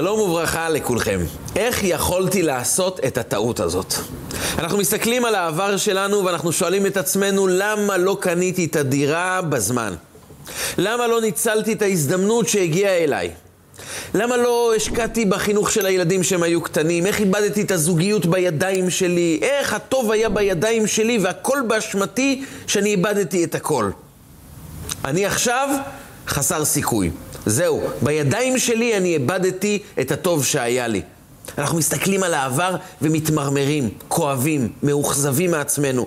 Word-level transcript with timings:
שלום 0.00 0.20
וברכה 0.20 0.68
לכולכם. 0.68 1.20
איך 1.56 1.84
יכולתי 1.84 2.42
לעשות 2.42 3.00
את 3.06 3.18
הטעות 3.18 3.60
הזאת? 3.60 3.94
אנחנו 4.58 4.78
מסתכלים 4.78 5.24
על 5.24 5.34
העבר 5.34 5.76
שלנו 5.76 6.24
ואנחנו 6.24 6.52
שואלים 6.52 6.86
את 6.86 6.96
עצמנו 6.96 7.46
למה 7.46 7.96
לא 7.96 8.16
קניתי 8.20 8.64
את 8.64 8.76
הדירה 8.76 9.42
בזמן? 9.42 9.94
למה 10.78 11.06
לא 11.06 11.20
ניצלתי 11.20 11.72
את 11.72 11.82
ההזדמנות 11.82 12.48
שהגיעה 12.48 12.96
אליי? 12.96 13.30
למה 14.14 14.36
לא 14.36 14.72
השקעתי 14.76 15.24
בחינוך 15.24 15.70
של 15.70 15.86
הילדים 15.86 16.22
שהם 16.22 16.42
היו 16.42 16.60
קטנים? 16.60 17.06
איך 17.06 17.20
איבדתי 17.20 17.62
את 17.62 17.70
הזוגיות 17.70 18.26
בידיים 18.26 18.90
שלי? 18.90 19.38
איך 19.42 19.72
הטוב 19.72 20.10
היה 20.10 20.28
בידיים 20.28 20.86
שלי 20.86 21.18
והכל 21.18 21.58
באשמתי 21.66 22.44
שאני 22.66 22.90
איבדתי 22.90 23.44
את 23.44 23.54
הכל? 23.54 23.90
אני 25.04 25.26
עכשיו 25.26 25.68
חסר 26.30 26.64
סיכוי. 26.64 27.10
זהו, 27.46 27.82
בידיים 28.02 28.58
שלי 28.58 28.96
אני 28.96 29.14
איבדתי 29.14 29.78
את 30.00 30.10
הטוב 30.10 30.44
שהיה 30.44 30.86
לי. 30.86 31.02
אנחנו 31.58 31.78
מסתכלים 31.78 32.22
על 32.22 32.34
העבר 32.34 32.76
ומתמרמרים, 33.02 33.88
כואבים, 34.08 34.68
מאוכזבים 34.82 35.50
מעצמנו. 35.50 36.06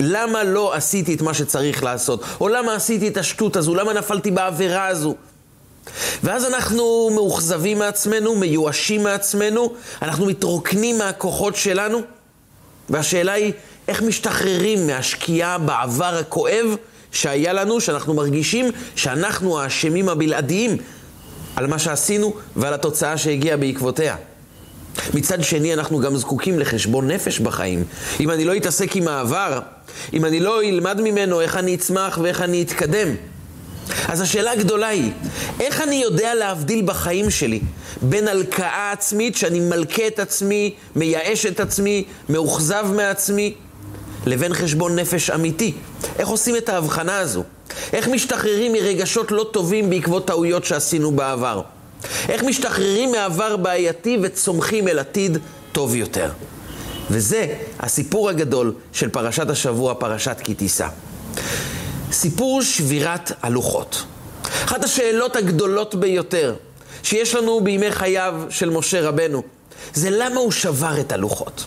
למה 0.00 0.44
לא 0.44 0.74
עשיתי 0.74 1.14
את 1.14 1.22
מה 1.22 1.34
שצריך 1.34 1.84
לעשות? 1.84 2.22
או 2.40 2.48
למה 2.48 2.74
עשיתי 2.74 3.08
את 3.08 3.16
השטות 3.16 3.56
הזו? 3.56 3.74
למה 3.74 3.92
נפלתי 3.92 4.30
בעבירה 4.30 4.86
הזו? 4.86 5.14
ואז 6.24 6.44
אנחנו 6.44 7.10
מאוכזבים 7.14 7.78
מעצמנו, 7.78 8.34
מיואשים 8.34 9.02
מעצמנו, 9.02 9.72
אנחנו 10.02 10.26
מתרוקנים 10.26 10.98
מהכוחות 10.98 11.56
שלנו, 11.56 11.98
והשאלה 12.90 13.32
היא, 13.32 13.52
איך 13.88 14.02
משתחררים 14.02 14.86
מהשקיעה 14.86 15.58
בעבר 15.58 16.16
הכואב 16.20 16.66
שהיה 17.12 17.52
לנו, 17.52 17.80
שאנחנו 17.80 18.14
מרגישים 18.14 18.70
שאנחנו 18.96 19.60
האשמים 19.60 20.08
הבלעדיים 20.08 20.76
על 21.56 21.66
מה 21.66 21.78
שעשינו 21.78 22.34
ועל 22.56 22.74
התוצאה 22.74 23.18
שהגיעה 23.18 23.56
בעקבותיה. 23.56 24.16
מצד 25.14 25.44
שני, 25.44 25.74
אנחנו 25.74 26.00
גם 26.00 26.16
זקוקים 26.16 26.58
לחשבון 26.58 27.10
נפש 27.10 27.40
בחיים. 27.40 27.84
אם 28.20 28.30
אני 28.30 28.44
לא 28.44 28.56
אתעסק 28.56 28.96
עם 28.96 29.08
העבר, 29.08 29.60
אם 30.12 30.24
אני 30.24 30.40
לא 30.40 30.62
אלמד 30.62 31.00
ממנו 31.00 31.40
איך 31.40 31.56
אני 31.56 31.74
אצמח 31.74 32.18
ואיך 32.22 32.42
אני 32.42 32.62
אתקדם. 32.62 33.08
אז 34.08 34.20
השאלה 34.20 34.52
הגדולה 34.52 34.88
היא, 34.88 35.12
איך 35.60 35.80
אני 35.80 35.94
יודע 35.94 36.34
להבדיל 36.34 36.82
בחיים 36.84 37.30
שלי 37.30 37.60
בין 38.02 38.28
הלקאה 38.28 38.92
עצמית, 38.92 39.36
שאני 39.36 39.60
מלקה 39.60 40.06
את 40.06 40.18
עצמי, 40.18 40.74
מייאש 40.96 41.46
את 41.46 41.60
עצמי, 41.60 42.04
מאוכזב 42.28 42.86
מעצמי, 42.96 43.54
לבין 44.26 44.54
חשבון 44.54 44.98
נפש 44.98 45.30
אמיתי. 45.30 45.74
איך 46.20 46.28
עושים 46.28 46.56
את 46.56 46.68
ההבחנה 46.68 47.18
הזו? 47.18 47.42
איך 47.92 48.08
משתחררים 48.08 48.72
מרגשות 48.72 49.30
לא 49.30 49.46
טובים 49.52 49.90
בעקבות 49.90 50.26
טעויות 50.26 50.64
שעשינו 50.64 51.10
בעבר? 51.10 51.62
איך 52.28 52.42
משתחררים 52.42 53.12
מעבר 53.12 53.56
בעייתי 53.56 54.18
וצומחים 54.22 54.88
אל 54.88 54.98
עתיד 54.98 55.38
טוב 55.72 55.94
יותר? 55.94 56.30
וזה 57.10 57.46
הסיפור 57.78 58.28
הגדול 58.28 58.74
של 58.92 59.08
פרשת 59.08 59.50
השבוע, 59.50 59.94
פרשת 59.94 60.36
כי 60.44 60.54
תישא. 60.54 60.88
סיפור 62.12 62.62
שבירת 62.62 63.32
הלוחות. 63.42 64.04
אחת 64.64 64.84
השאלות 64.84 65.36
הגדולות 65.36 65.94
ביותר 65.94 66.54
שיש 67.02 67.34
לנו 67.34 67.60
בימי 67.60 67.92
חייו 67.92 68.34
של 68.50 68.70
משה 68.70 69.08
רבנו, 69.08 69.42
זה 69.94 70.10
למה 70.10 70.40
הוא 70.40 70.52
שבר 70.52 71.00
את 71.00 71.12
הלוחות. 71.12 71.66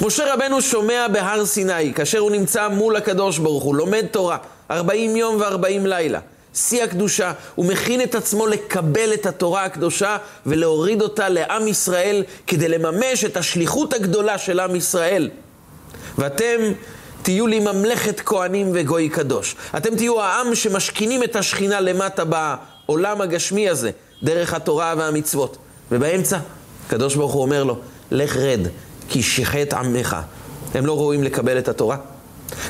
משה 0.00 0.34
רבנו 0.34 0.62
שומע 0.62 1.06
בהר 1.12 1.46
סיני, 1.46 1.94
כאשר 1.94 2.18
הוא 2.18 2.30
נמצא 2.30 2.68
מול 2.68 2.96
הקדוש 2.96 3.38
ברוך 3.38 3.64
הוא, 3.64 3.74
לומד 3.74 4.06
תורה, 4.10 4.36
40 4.70 5.16
יום 5.16 5.36
ו-40 5.36 5.86
לילה. 5.86 6.20
שיא 6.54 6.82
הקדושה, 6.82 7.32
הוא 7.54 7.66
מכין 7.66 8.02
את 8.02 8.14
עצמו 8.14 8.46
לקבל 8.46 9.14
את 9.14 9.26
התורה 9.26 9.64
הקדושה 9.64 10.16
ולהוריד 10.46 11.02
אותה 11.02 11.28
לעם 11.28 11.68
ישראל 11.68 12.22
כדי 12.46 12.68
לממש 12.68 13.24
את 13.24 13.36
השליחות 13.36 13.92
הגדולה 13.92 14.38
של 14.38 14.60
עם 14.60 14.76
ישראל. 14.76 15.30
ואתם 16.18 16.56
תהיו 17.22 17.46
לי 17.46 17.60
ממלכת 17.60 18.20
כהנים 18.20 18.70
וגוי 18.74 19.08
קדוש. 19.08 19.56
אתם 19.76 19.96
תהיו 19.96 20.20
העם 20.20 20.54
שמשכינים 20.54 21.22
את 21.22 21.36
השכינה 21.36 21.80
למטה 21.80 22.22
בעולם 22.24 23.20
הגשמי 23.20 23.68
הזה, 23.68 23.90
דרך 24.22 24.54
התורה 24.54 24.94
והמצוות. 24.98 25.56
ובאמצע, 25.92 26.38
הקדוש 26.86 27.14
ברוך 27.14 27.32
הוא 27.32 27.42
אומר 27.42 27.64
לו, 27.64 27.78
לך 28.10 28.36
רד, 28.36 28.60
כי 29.08 29.22
שיחת 29.22 29.72
עמך. 29.72 30.16
הם 30.74 30.86
לא 30.86 30.98
ראויים 30.98 31.22
לקבל 31.22 31.58
את 31.58 31.68
התורה. 31.68 31.96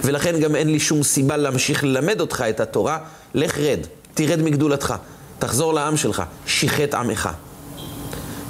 ולכן 0.05 0.41
גם 0.41 0.57
אין 0.57 0.69
לי 0.69 0.81
שום 0.81 1.03
סיבה 1.03 1.37
להמשיך 1.37 1.85
ללמד 1.85 2.21
אותך 2.21 2.45
את 2.49 2.61
התורה. 2.61 2.99
לך 3.35 3.59
רד, 3.59 3.79
תרד 4.15 4.43
מגדולתך, 4.43 4.95
תחזור 5.39 5.75
לעם 5.75 5.97
שלך, 5.97 6.23
שיחת 6.47 6.95
עמך. 6.95 7.29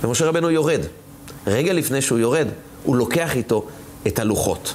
ומשה 0.01 0.27
רבנו 0.27 0.51
יורד. 0.51 0.81
רגע 1.47 1.73
לפני 1.73 2.03
שהוא 2.03 2.19
יורד, 2.19 2.49
הוא 2.83 2.97
לוקח 2.97 3.37
איתו 3.37 3.67
את 4.07 4.19
הלוחות. 4.19 4.75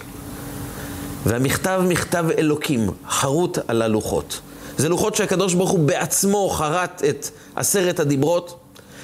והמכתב 1.25 1.81
מכתב 1.87 2.25
אלוקים, 2.37 2.89
חרוט 3.09 3.57
על 3.67 3.81
הלוחות. 3.81 4.39
זה 4.77 4.89
לוחות 4.89 5.15
שהקדוש 5.15 5.53
ברוך 5.53 5.69
הוא 5.69 5.79
בעצמו 5.79 6.49
חרט 6.49 7.01
את 7.09 7.29
עשרת 7.55 7.99
הדיברות. 7.99 8.59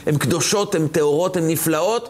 הן 0.06 0.18
קדושות, 0.18 0.76
הן 0.76 0.88
טהורות, 0.88 1.38
הן 1.38 1.48
נפלאות, 1.48 2.10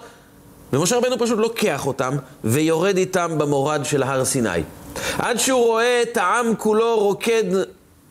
ומשה 0.73 0.97
רבנו 0.97 1.19
פשוט 1.19 1.39
לוקח 1.39 1.87
אותם 1.87 2.17
ויורד 2.43 2.97
איתם 2.97 3.37
במורד 3.37 3.85
של 3.85 4.03
הר 4.03 4.25
סיני. 4.25 4.49
עד 5.17 5.37
שהוא 5.37 5.65
רואה 5.65 6.01
את 6.01 6.17
העם 6.17 6.55
כולו 6.55 6.99
רוקד 6.99 7.43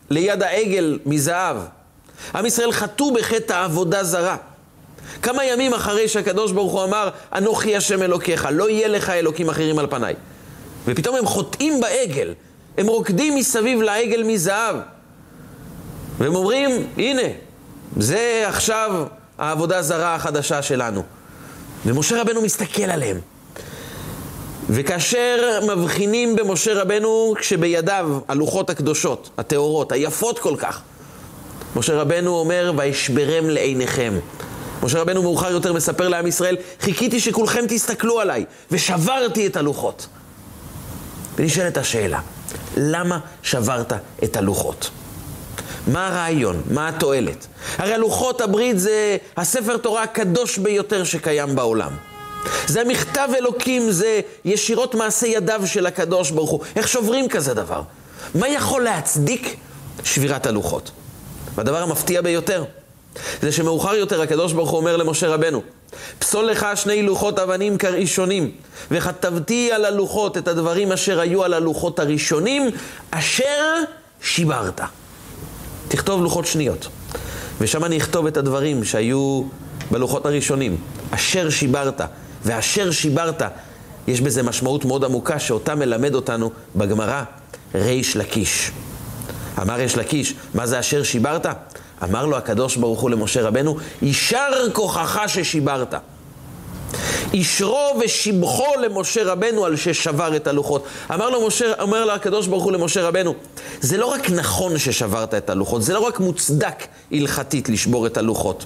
ליד 0.09 0.43
העגל 0.43 0.99
מזהב. 1.05 1.57
עם 2.35 2.45
ישראל 2.45 2.71
חטאו 2.71 3.13
בחטא 3.13 3.53
העבודה 3.53 4.03
זרה. 4.03 4.37
כמה 5.21 5.45
ימים 5.45 5.73
אחרי 5.73 6.07
שהקדוש 6.07 6.51
ברוך 6.51 6.71
הוא 6.71 6.83
אמר, 6.83 7.09
אנוכי 7.33 7.75
השם 7.75 8.01
אלוקיך, 8.01 8.47
לא 8.51 8.69
יהיה 8.69 8.87
לך 8.87 9.09
אלוקים 9.09 9.49
אחרים 9.49 9.79
על 9.79 9.87
פניי. 9.87 10.15
ופתאום 10.85 11.15
הם 11.15 11.25
חוטאים 11.25 11.81
בעגל, 11.81 12.33
הם 12.77 12.87
רוקדים 12.87 13.35
מסביב 13.35 13.81
לעגל 13.81 14.23
מזהב. 14.23 14.75
והם 16.17 16.35
אומרים, 16.35 16.87
הנה, 16.97 17.21
זה 17.97 18.43
עכשיו 18.47 19.05
העבודה 19.37 19.81
זרה 19.81 20.15
החדשה 20.15 20.61
שלנו. 20.61 21.03
ומשה 21.85 22.21
רבנו 22.21 22.41
מסתכל 22.41 22.83
עליהם. 22.83 23.19
וכאשר 24.69 25.59
מבחינים 25.75 26.35
במשה 26.35 26.81
רבנו 26.81 27.33
כשבידיו 27.39 28.19
הלוחות 28.27 28.69
הקדושות, 28.69 29.29
הטהורות, 29.37 29.91
היפות 29.91 30.39
כל 30.39 30.55
כך, 30.59 30.81
משה 31.75 32.01
רבנו 32.01 32.35
אומר, 32.35 32.73
וישברם 32.77 33.49
לעיניכם. 33.49 34.13
משה 34.83 35.01
רבנו 35.01 35.21
מאוחר 35.21 35.51
יותר 35.51 35.73
מספר 35.73 36.07
לעם 36.07 36.27
ישראל, 36.27 36.57
חיכיתי 36.81 37.19
שכולכם 37.19 37.65
תסתכלו 37.69 38.19
עליי, 38.19 38.45
ושברתי 38.71 39.47
את 39.47 39.57
הלוחות. 39.57 40.07
ונשאלת 41.35 41.77
השאלה, 41.77 42.19
למה 42.77 43.19
שברת 43.43 43.93
את 44.23 44.37
הלוחות? 44.37 44.89
מה 45.87 46.07
הרעיון? 46.07 46.61
מה 46.71 46.89
התועלת? 46.89 47.47
הרי 47.77 47.97
לוחות 47.97 48.41
הברית 48.41 48.79
זה 48.79 49.17
הספר 49.37 49.77
תורה 49.77 50.03
הקדוש 50.03 50.57
ביותר 50.57 51.03
שקיים 51.03 51.55
בעולם. 51.55 51.91
זה 52.67 52.81
המכתב 52.81 53.29
אלוקים, 53.37 53.91
זה 53.91 54.19
ישירות 54.45 54.95
מעשה 54.95 55.27
ידיו 55.27 55.61
של 55.65 55.85
הקדוש 55.85 56.31
ברוך 56.31 56.49
הוא. 56.49 56.59
איך 56.75 56.87
שוברים 56.87 57.29
כזה 57.29 57.53
דבר? 57.53 57.81
מה 58.35 58.47
יכול 58.47 58.83
להצדיק 58.83 59.55
שבירת 60.03 60.45
הלוחות? 60.45 60.91
והדבר 61.55 61.83
המפתיע 61.83 62.21
ביותר, 62.21 62.63
זה 63.41 63.51
שמאוחר 63.51 63.95
יותר 63.95 64.21
הקדוש 64.21 64.53
ברוך 64.53 64.69
הוא 64.69 64.79
אומר 64.79 64.97
למשה 64.97 65.27
רבנו, 65.27 65.61
פסול 66.19 66.45
לך 66.45 66.67
שני 66.75 67.03
לוחות 67.03 67.39
אבנים 67.39 67.77
כראשונים, 67.77 68.51
וכתבתי 68.91 69.71
על 69.71 69.85
הלוחות 69.85 70.37
את 70.37 70.47
הדברים 70.47 70.91
אשר 70.91 71.19
היו 71.19 71.43
על 71.43 71.53
הלוחות 71.53 71.99
הראשונים, 71.99 72.71
אשר 73.11 73.75
שיברת. 74.21 74.81
תכתוב 75.87 76.23
לוחות 76.23 76.45
שניות. 76.45 76.87
ושם 77.59 77.85
אני 77.85 77.97
אכתוב 77.97 78.27
את 78.27 78.37
הדברים 78.37 78.83
שהיו 78.83 79.43
בלוחות 79.91 80.25
הראשונים. 80.25 80.77
אשר 81.11 81.49
שיברת, 81.49 82.01
ואשר 82.43 82.91
שיברת, 82.91 83.41
יש 84.07 84.21
בזה 84.21 84.43
משמעות 84.43 84.85
מאוד 84.85 85.03
עמוקה 85.03 85.39
שאותה 85.39 85.75
מלמד 85.75 86.15
אותנו 86.15 86.51
בגמרא, 86.75 87.23
ריש 87.75 88.17
לקיש. 88.17 88.71
אמר 89.61 89.73
ריש 89.75 89.97
לקיש, 89.97 90.33
מה 90.53 90.67
זה 90.67 90.79
אשר 90.79 91.03
שיברת? 91.03 91.45
אמר 92.03 92.25
לו 92.25 92.37
הקדוש 92.37 92.75
ברוך 92.75 93.01
הוא 93.01 93.09
למשה 93.09 93.41
רבנו, 93.41 93.77
יישר 94.01 94.49
כוחך 94.73 95.21
ששיברת. 95.27 95.95
ישרו 97.33 97.99
ושבחו 98.05 98.65
למשה 98.81 99.23
רבנו 99.23 99.65
על 99.65 99.75
ששבר 99.75 100.35
את 100.35 100.47
הלוחות. 100.47 100.85
אמר 101.13 101.29
לו 101.29 101.47
משה, 101.47 101.65
אומר 101.79 102.05
לו 102.05 102.11
הקדוש 102.11 102.47
ברוך 102.47 102.63
הוא 102.63 102.71
למשה 102.71 103.07
רבנו, 103.07 103.33
זה 103.81 103.97
לא 103.97 104.05
רק 104.05 104.29
נכון 104.29 104.77
ששברת 104.77 105.33
את 105.33 105.49
הלוחות, 105.49 105.83
זה 105.83 105.93
לא 105.93 105.99
רק 105.99 106.19
מוצדק 106.19 106.83
הלכתית 107.11 107.69
לשבור 107.69 108.07
את 108.07 108.17
הלוחות. 108.17 108.65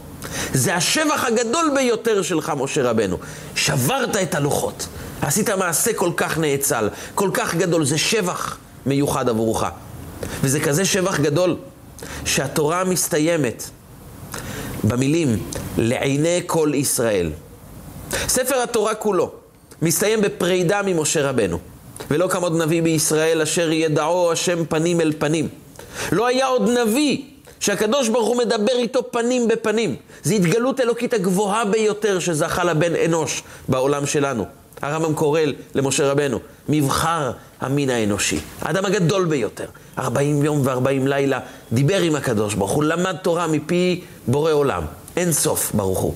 זה 0.53 0.75
השבח 0.75 1.23
הגדול 1.23 1.71
ביותר 1.75 2.21
שלך, 2.21 2.53
משה 2.57 2.83
רבנו. 2.83 3.17
שברת 3.55 4.15
את 4.15 4.35
הלוחות. 4.35 4.87
עשית 5.21 5.49
מעשה 5.49 5.93
כל 5.93 6.11
כך 6.17 6.37
נאצל, 6.37 6.89
כל 7.15 7.29
כך 7.33 7.55
גדול, 7.55 7.85
זה 7.85 7.97
שבח 7.97 8.57
מיוחד 8.85 9.29
עבורך. 9.29 9.63
וזה 10.43 10.59
כזה 10.59 10.85
שבח 10.85 11.19
גדול, 11.19 11.55
שהתורה 12.25 12.83
מסתיימת 12.83 13.69
במילים, 14.83 15.37
לעיני 15.77 16.41
כל 16.45 16.71
ישראל. 16.75 17.31
ספר 18.27 18.61
התורה 18.61 18.95
כולו 18.95 19.31
מסתיים 19.81 20.21
בפרידה 20.21 20.81
ממשה 20.85 21.29
רבנו. 21.29 21.59
ולא 22.11 22.27
קם 22.27 22.41
עוד 22.41 22.61
נביא 22.61 22.81
בישראל 22.81 23.41
אשר 23.41 23.71
ידעו 23.71 24.31
השם 24.31 24.65
פנים 24.65 25.01
אל 25.01 25.13
פנים. 25.19 25.47
לא 26.11 26.27
היה 26.27 26.47
עוד 26.47 26.69
נביא 26.69 27.21
שהקדוש 27.59 28.09
ברוך 28.09 28.27
הוא 28.27 28.37
מדבר 28.37 28.73
איתו 28.73 29.11
פנים 29.11 29.47
בפנים. 29.47 29.95
זו 30.23 30.35
התגלות 30.35 30.79
אלוקית 30.79 31.13
הגבוהה 31.13 31.65
ביותר 31.65 32.19
שזכה 32.19 32.63
לבן 32.63 32.95
אנוש 32.95 33.43
בעולם 33.67 34.05
שלנו. 34.05 34.45
הרמב"ם 34.81 35.13
קורא 35.13 35.41
למשה 35.75 36.11
רבנו, 36.11 36.39
מבחר 36.69 37.31
המין 37.61 37.89
האנושי, 37.89 38.39
האדם 38.61 38.85
הגדול 38.85 39.25
ביותר. 39.25 39.65
40 39.99 40.45
יום 40.45 40.61
ו-40 40.63 41.07
לילה 41.07 41.39
דיבר 41.71 42.01
עם 42.01 42.15
הקדוש 42.15 42.53
ברוך 42.53 42.71
הוא, 42.71 42.83
למד 42.83 43.15
תורה 43.21 43.47
מפי 43.47 44.03
בורא 44.27 44.51
עולם. 44.51 44.83
אין 45.17 45.31
סוף, 45.31 45.71
ברוך 45.73 45.99
הוא. 45.99 46.13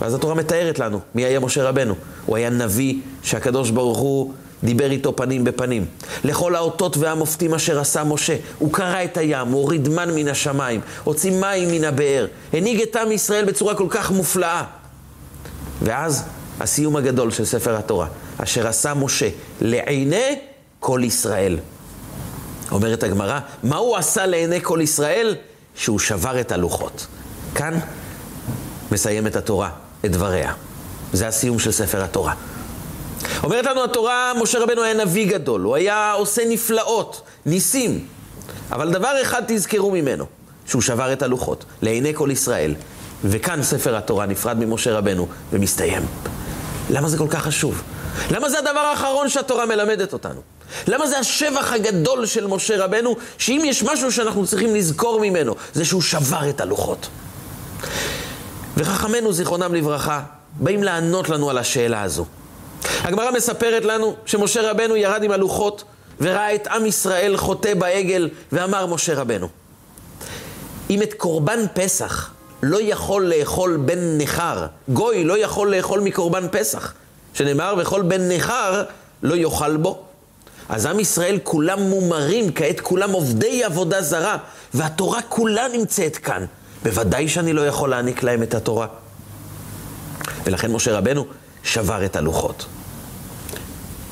ואז 0.00 0.14
התורה 0.14 0.34
מתארת 0.34 0.78
לנו 0.78 1.00
מי 1.14 1.24
היה 1.24 1.40
משה 1.40 1.68
רבנו. 1.68 1.94
הוא 2.26 2.36
היה 2.36 2.50
נביא 2.50 2.94
שהקדוש 3.22 3.70
ברוך 3.70 3.98
הוא 3.98 4.32
דיבר 4.64 4.90
איתו 4.90 5.16
פנים 5.16 5.44
בפנים. 5.44 5.86
לכל 6.24 6.54
האותות 6.54 6.96
והמופתים 6.96 7.54
אשר 7.54 7.80
עשה 7.80 8.04
משה, 8.04 8.36
הוא 8.58 8.72
קרע 8.72 9.04
את 9.04 9.16
הים, 9.16 9.48
הוא 9.48 9.60
הוריד 9.60 9.88
מן 9.88 10.14
מן 10.14 10.28
השמיים, 10.28 10.80
הוציא 11.04 11.40
מים 11.40 11.70
מן 11.70 11.84
הבאר, 11.84 12.26
הנהיג 12.52 12.82
את 12.82 12.96
עם 12.96 13.12
ישראל 13.12 13.44
בצורה 13.44 13.74
כל 13.74 13.86
כך 13.90 14.10
מופלאה. 14.10 14.64
ואז 15.82 16.24
הסיום 16.60 16.96
הגדול 16.96 17.30
של 17.30 17.44
ספר 17.44 17.76
התורה, 17.76 18.06
אשר 18.38 18.68
עשה 18.68 18.94
משה 18.94 19.28
לעיני 19.60 20.38
כל 20.80 21.00
ישראל. 21.04 21.58
אומרת 22.70 23.02
הגמרא, 23.02 23.38
מה 23.62 23.76
הוא 23.76 23.96
עשה 23.96 24.26
לעיני 24.26 24.58
כל 24.62 24.78
ישראל? 24.82 25.34
שהוא 25.74 25.98
שבר 25.98 26.40
את 26.40 26.52
הלוחות. 26.52 27.06
כאן 27.54 27.78
מסיימת 28.92 29.36
התורה 29.36 29.70
את 30.04 30.12
דבריה. 30.12 30.52
זה 31.12 31.28
הסיום 31.28 31.58
של 31.58 31.72
ספר 31.72 32.04
התורה. 32.04 32.34
אומרת 33.42 33.66
לנו 33.66 33.84
התורה, 33.84 34.32
משה 34.42 34.58
רבנו 34.58 34.82
היה 34.82 34.94
נביא 34.94 35.26
גדול, 35.26 35.60
הוא 35.60 35.76
היה 35.76 36.12
עושה 36.12 36.42
נפלאות, 36.48 37.22
ניסים. 37.46 38.06
אבל 38.72 38.90
דבר 38.90 39.22
אחד 39.22 39.42
תזכרו 39.46 39.90
ממנו, 39.90 40.26
שהוא 40.66 40.82
שבר 40.82 41.12
את 41.12 41.22
הלוחות, 41.22 41.64
לעיני 41.82 42.14
כל 42.14 42.28
ישראל. 42.32 42.74
וכאן 43.24 43.62
ספר 43.62 43.96
התורה 43.96 44.26
נפרד 44.26 44.58
ממשה 44.58 44.98
רבנו 44.98 45.26
ומסתיים. 45.52 46.02
למה 46.90 47.08
זה 47.08 47.18
כל 47.18 47.26
כך 47.30 47.42
חשוב? 47.42 47.82
למה 48.30 48.50
זה 48.50 48.58
הדבר 48.58 48.80
האחרון 48.80 49.28
שהתורה 49.28 49.66
מלמדת 49.66 50.12
אותנו? 50.12 50.40
למה 50.86 51.06
זה 51.06 51.18
השבח 51.18 51.72
הגדול 51.72 52.26
של 52.26 52.46
משה 52.46 52.84
רבנו, 52.84 53.16
שאם 53.38 53.62
יש 53.64 53.82
משהו 53.82 54.12
שאנחנו 54.12 54.46
צריכים 54.46 54.74
לזכור 54.74 55.20
ממנו, 55.20 55.54
זה 55.74 55.84
שהוא 55.84 56.02
שבר 56.02 56.48
את 56.48 56.60
הלוחות. 56.60 57.08
וחכמינו, 58.76 59.32
זיכרונם 59.32 59.74
לברכה, 59.74 60.22
באים 60.54 60.82
לענות 60.82 61.28
לנו 61.28 61.50
על 61.50 61.58
השאלה 61.58 62.02
הזו. 62.02 62.26
הגמרא 63.02 63.30
מספרת 63.30 63.84
לנו 63.84 64.16
שמשה 64.26 64.70
רבנו 64.70 64.96
ירד 64.96 65.22
עם 65.22 65.30
הלוחות 65.30 65.84
וראה 66.20 66.54
את 66.54 66.66
עם 66.66 66.86
ישראל 66.86 67.36
חוטא 67.36 67.74
בעגל, 67.74 68.28
ואמר 68.52 68.86
משה 68.86 69.14
רבנו, 69.14 69.48
אם 70.90 71.02
את 71.02 71.14
קורבן 71.14 71.60
פסח 71.74 72.30
לא 72.62 72.78
יכול 72.80 73.26
לאכול 73.26 73.76
בן 73.76 74.18
נכר, 74.18 74.66
גוי 74.88 75.24
לא 75.24 75.38
יכול 75.38 75.76
לאכול 75.76 76.00
מקורבן 76.00 76.46
פסח, 76.50 76.92
שנאמר, 77.34 77.74
וכל 77.78 78.02
בן 78.02 78.28
נכר 78.32 78.82
לא 79.22 79.34
יאכל 79.34 79.76
בו. 79.76 80.02
אז 80.68 80.86
עם 80.86 81.00
ישראל 81.00 81.38
כולם 81.42 81.80
מומרים, 81.80 82.52
כעת 82.52 82.80
כולם 82.80 83.10
עובדי 83.10 83.64
עבודה 83.64 84.02
זרה, 84.02 84.36
והתורה 84.74 85.22
כולה 85.22 85.68
נמצאת 85.72 86.16
כאן. 86.16 86.44
בוודאי 86.82 87.28
שאני 87.28 87.52
לא 87.52 87.66
יכול 87.66 87.90
להעניק 87.90 88.22
להם 88.22 88.42
את 88.42 88.54
התורה. 88.54 88.86
ולכן 90.44 90.72
משה 90.72 90.98
רבנו 90.98 91.26
שבר 91.62 92.04
את 92.04 92.16
הלוחות. 92.16 92.66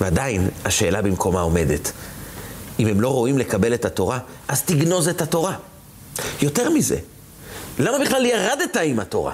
ועדיין 0.00 0.48
השאלה 0.64 1.02
במקומה 1.02 1.40
עומדת. 1.40 1.92
אם 2.78 2.86
הם 2.86 3.00
לא 3.00 3.08
רואים 3.08 3.38
לקבל 3.38 3.74
את 3.74 3.84
התורה, 3.84 4.18
אז 4.48 4.62
תגנוז 4.62 5.08
את 5.08 5.22
התורה. 5.22 5.54
יותר 6.42 6.70
מזה, 6.70 6.96
למה 7.78 7.98
בכלל 7.98 8.26
ירדת 8.26 8.76
עם 8.76 9.00
התורה? 9.00 9.32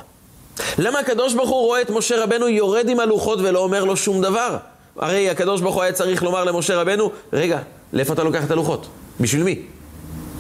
למה 0.79 0.99
הקדוש 0.99 1.35
ברוך 1.35 1.51
הוא 1.51 1.67
רואה 1.67 1.81
את 1.81 1.91
משה 1.91 2.23
רבנו 2.25 2.49
יורד 2.49 2.89
עם 2.89 3.01
הלוחות 3.01 3.39
ולא 3.39 3.59
אומר 3.59 3.85
לו 3.85 3.97
שום 3.97 4.23
דבר? 4.23 4.57
הרי 4.97 5.31
הקדוש 5.31 5.61
ברוך 5.61 5.75
הוא 5.75 5.83
היה 5.83 5.93
צריך 5.93 6.23
לומר 6.23 6.45
למשה 6.45 6.77
רבנו, 6.77 7.11
רגע, 7.33 7.59
לאיפה 7.93 8.13
אתה 8.13 8.23
לוקח 8.23 8.45
את 8.45 8.51
הלוחות? 8.51 8.87
בשביל 9.21 9.43
מי? 9.43 9.63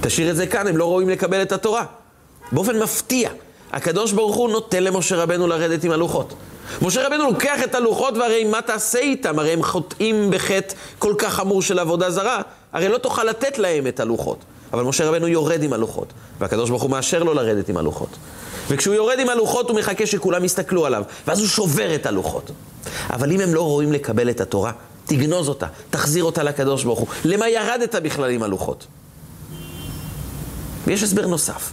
תשאיר 0.00 0.30
את 0.30 0.36
זה 0.36 0.46
כאן, 0.46 0.66
הם 0.66 0.76
לא 0.76 0.84
רואים 0.84 1.08
לקבל 1.08 1.42
את 1.42 1.52
התורה. 1.52 1.84
באופן 2.54 2.78
מפתיע, 2.78 3.30
הקדוש 3.72 4.12
ברוך 4.12 4.36
הוא 4.36 4.50
נותן 4.50 4.82
למשה 4.82 5.16
רבנו 5.16 5.46
לרדת 5.46 5.84
עם 5.84 5.90
הלוחות. 5.90 6.34
משה 6.82 7.06
רבנו 7.06 7.24
לוקח 7.24 7.62
את 7.64 7.74
הלוחות 7.74 8.16
והרי 8.16 8.44
מה 8.44 8.62
תעשה 8.62 8.98
איתם? 8.98 9.38
הרי 9.38 9.52
הם 9.52 9.62
חוטאים 9.62 10.30
בחטא 10.30 10.74
כל 10.98 11.14
כך 11.18 11.34
חמור 11.34 11.62
של 11.62 11.78
עבודה 11.78 12.10
זרה, 12.10 12.42
הרי 12.72 12.88
לא 12.88 12.98
תוכל 12.98 13.24
לתת 13.24 13.58
להם 13.58 13.86
את 13.86 14.00
הלוחות. 14.00 14.38
אבל 14.72 14.82
משה 14.82 15.08
רבנו 15.08 15.28
יורד 15.28 15.62
עם 15.62 15.72
הלוחות, 15.72 16.12
והקדוש 16.40 16.70
ברוך 16.70 16.82
הוא 16.82 16.90
מאשר 16.90 17.22
לו 17.22 17.34
לרדת 17.34 17.68
עם 17.68 17.76
הלוחות. 17.76 18.08
וכשהוא 18.68 18.94
יורד 18.94 19.18
עם 19.18 19.28
הלוחות 19.28 19.70
הוא 19.70 19.78
מחכה 19.78 20.06
שכולם 20.06 20.44
יסתכלו 20.44 20.86
עליו, 20.86 21.02
ואז 21.26 21.40
הוא 21.40 21.48
שובר 21.48 21.94
את 21.94 22.06
הלוחות. 22.06 22.50
אבל 23.10 23.32
אם 23.32 23.40
הם 23.40 23.54
לא 23.54 23.62
רואים 23.62 23.92
לקבל 23.92 24.30
את 24.30 24.40
התורה, 24.40 24.72
תגנוז 25.06 25.48
אותה, 25.48 25.66
תחזיר 25.90 26.24
אותה 26.24 26.42
לקדוש 26.42 26.84
ברוך 26.84 26.98
הוא. 26.98 27.08
למה 27.24 27.48
ירדת 27.48 27.94
בכלל 27.94 28.30
עם 28.30 28.42
הלוחות? 28.42 28.86
ויש 30.86 31.02
הסבר 31.02 31.26
נוסף. 31.26 31.72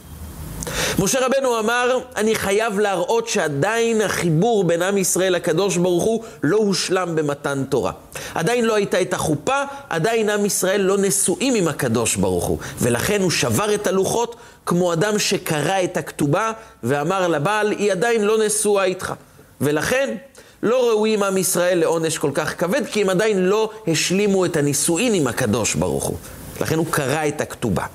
משה 0.99 1.25
רבנו 1.25 1.59
אמר, 1.59 1.99
אני 2.15 2.35
חייב 2.35 2.79
להראות 2.79 3.27
שעדיין 3.27 4.01
החיבור 4.01 4.63
בין 4.63 4.81
עם 4.81 4.97
ישראל 4.97 5.33
לקדוש 5.33 5.77
ברוך 5.77 6.03
הוא 6.03 6.23
לא 6.43 6.57
הושלם 6.57 7.15
במתן 7.15 7.63
תורה. 7.69 7.91
עדיין 8.35 8.65
לא 8.65 8.75
הייתה 8.75 9.01
את 9.01 9.13
החופה, 9.13 9.63
עדיין 9.89 10.29
עם 10.29 10.45
ישראל 10.45 10.81
לא 10.81 10.97
נשואים 10.97 11.55
עם 11.55 11.67
הקדוש 11.67 12.15
ברוך 12.15 12.45
הוא. 12.45 12.57
ולכן 12.79 13.21
הוא 13.21 13.31
שבר 13.31 13.73
את 13.73 13.87
הלוחות 13.87 14.35
כמו 14.65 14.93
אדם 14.93 15.19
שקרא 15.19 15.83
את 15.83 15.97
הכתובה 15.97 16.51
ואמר 16.83 17.27
לבעל, 17.27 17.71
היא 17.71 17.91
עדיין 17.91 18.23
לא 18.23 18.45
נשואה 18.45 18.83
איתך. 18.83 19.13
ולכן 19.61 20.15
לא 20.63 20.89
ראויים 20.89 21.23
עם 21.23 21.37
ישראל 21.37 21.79
לעונש 21.79 22.17
כל 22.17 22.31
כך 22.33 22.59
כבד, 22.59 22.81
כי 22.91 23.01
הם 23.01 23.09
עדיין 23.09 23.45
לא 23.45 23.69
השלימו 23.87 24.45
את 24.45 24.57
הנישואין 24.57 25.13
עם 25.13 25.27
הקדוש 25.27 25.75
ברוך 25.75 26.03
הוא. 26.03 26.17
לכן 26.61 26.77
הוא 26.77 26.85
קרא 26.89 27.27
את 27.27 27.41
הכתובה. 27.41 27.85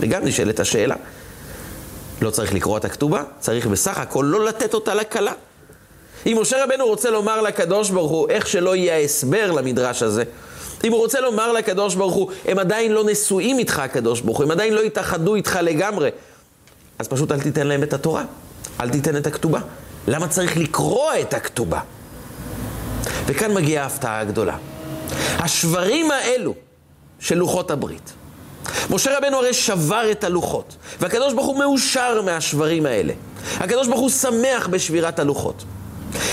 וגם 0.00 0.24
נשאלת 0.24 0.60
השאלה, 0.60 0.94
לא 2.24 2.30
צריך 2.30 2.54
לקרוא 2.54 2.78
את 2.78 2.84
הכתובה, 2.84 3.22
צריך 3.40 3.66
בסך 3.66 3.98
הכל 3.98 4.24
לא 4.28 4.44
לתת 4.44 4.74
אותה 4.74 4.94
לכלה. 4.94 5.32
אם 6.26 6.38
משה 6.40 6.64
רבנו 6.64 6.86
רוצה 6.86 7.10
לומר 7.10 7.40
לקדוש 7.40 7.90
ברוך 7.90 8.10
הוא, 8.10 8.28
איך 8.30 8.46
שלא 8.46 8.76
יהיה 8.76 8.94
ההסבר 8.94 9.50
למדרש 9.50 10.02
הזה, 10.02 10.24
אם 10.84 10.92
הוא 10.92 11.00
רוצה 11.00 11.20
לומר 11.20 11.52
לקדוש 11.52 11.94
ברוך 11.94 12.14
הוא, 12.14 12.30
הם 12.44 12.58
עדיין 12.58 12.92
לא 12.92 13.04
נשואים 13.04 13.58
איתך, 13.58 13.78
הקדוש 13.78 14.20
ברוך 14.20 14.38
הוא, 14.38 14.44
הם 14.44 14.50
עדיין 14.50 14.74
לא 14.74 14.80
התאחדו 14.80 15.34
איתך 15.34 15.58
לגמרי, 15.62 16.10
אז 16.98 17.08
פשוט 17.08 17.32
אל 17.32 17.40
תיתן 17.40 17.66
להם 17.66 17.82
את 17.82 17.92
התורה, 17.92 18.24
אל 18.80 18.90
תיתן 18.90 19.16
את 19.16 19.26
הכתובה. 19.26 19.60
למה 20.08 20.28
צריך 20.28 20.56
לקרוא 20.56 21.10
את 21.20 21.34
הכתובה? 21.34 21.80
וכאן 23.26 23.54
מגיעה 23.54 23.84
ההפתעה 23.84 24.20
הגדולה. 24.20 24.56
השברים 25.38 26.10
האלו 26.10 26.54
של 27.20 27.34
לוחות 27.34 27.70
הברית, 27.70 28.12
משה 28.90 29.18
רבנו 29.18 29.36
הרי 29.36 29.54
שבר 29.54 30.10
את 30.10 30.24
הלוחות, 30.24 30.76
והקדוש 31.00 31.32
ברוך 31.32 31.46
הוא 31.46 31.58
מאושר 31.58 32.22
מהשברים 32.22 32.86
האלה. 32.86 33.12
הקדוש 33.56 33.88
ברוך 33.88 34.00
הוא 34.00 34.10
שמח 34.10 34.66
בשבירת 34.66 35.18
הלוחות. 35.18 35.64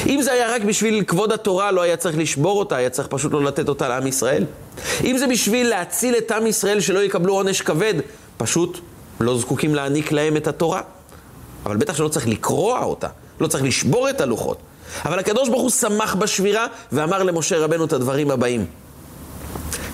אם 0.08 0.22
זה 0.22 0.32
היה 0.32 0.56
רק 0.56 0.62
בשביל 0.62 1.04
כבוד 1.04 1.32
התורה, 1.32 1.72
לא 1.72 1.82
היה 1.82 1.98
צריך 1.98 2.18
לשבור 2.18 2.60
אותה, 2.60 2.76
היה 2.76 2.90
צריך 2.90 3.08
פשוט 3.08 3.32
לא 3.32 3.44
לתת 3.44 3.70
אותה 3.70 3.88
לעם 3.88 4.08
ישראל. 4.08 4.46
אם 5.04 5.18
זה 5.18 5.28
בשביל 5.28 5.70
להציל 5.70 6.16
את 6.18 6.32
עם 6.32 6.48
ישראל 6.48 6.80
שלא 6.80 7.00
יקבלו 7.00 7.34
עונש 7.34 7.62
כבד, 7.62 7.94
פשוט 8.38 8.80
לא 9.20 9.38
זקוקים 9.38 9.76
להעניק 9.76 10.12
להם 10.12 10.38
את 10.38 10.48
התורה. 10.48 10.82
אבל 11.66 11.78
בטח 11.78 11.96
שלא 11.96 12.08
צריך 12.08 12.28
לקרוע 12.28 12.84
אותה, 12.84 13.08
לא 13.40 13.48
צריך 13.48 13.64
לשבור 13.64 14.10
את 14.10 14.22
הלוחות. 14.22 14.58
אבל 15.06 15.20
הקדוש 15.20 15.50
ברוך 15.50 15.62
הוא 15.62 15.70
שמח 15.70 16.16
בשבירה 16.16 16.68
ואמר 16.92 17.24
למשה 17.24 17.58
רבנו 17.58 17.86
את 17.86 17.94
הדברים 17.94 18.32
הבאים. 18.32 18.66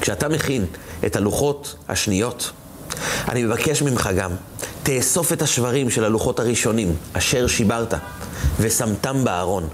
כשאתה 0.01 0.29
מכין 0.29 0.65
את 1.05 1.15
הלוחות 1.15 1.75
השניות, 1.89 2.51
אני 3.29 3.43
מבקש 3.43 3.81
ממך 3.81 4.09
גם, 4.17 4.31
תאסוף 4.83 5.33
את 5.33 5.41
השברים 5.41 5.89
של 5.89 6.03
הלוחות 6.03 6.39
הראשונים, 6.39 6.95
אשר 7.13 7.47
שיברת, 7.47 7.93
ושמתם 8.59 9.23
בארון. 9.23 9.67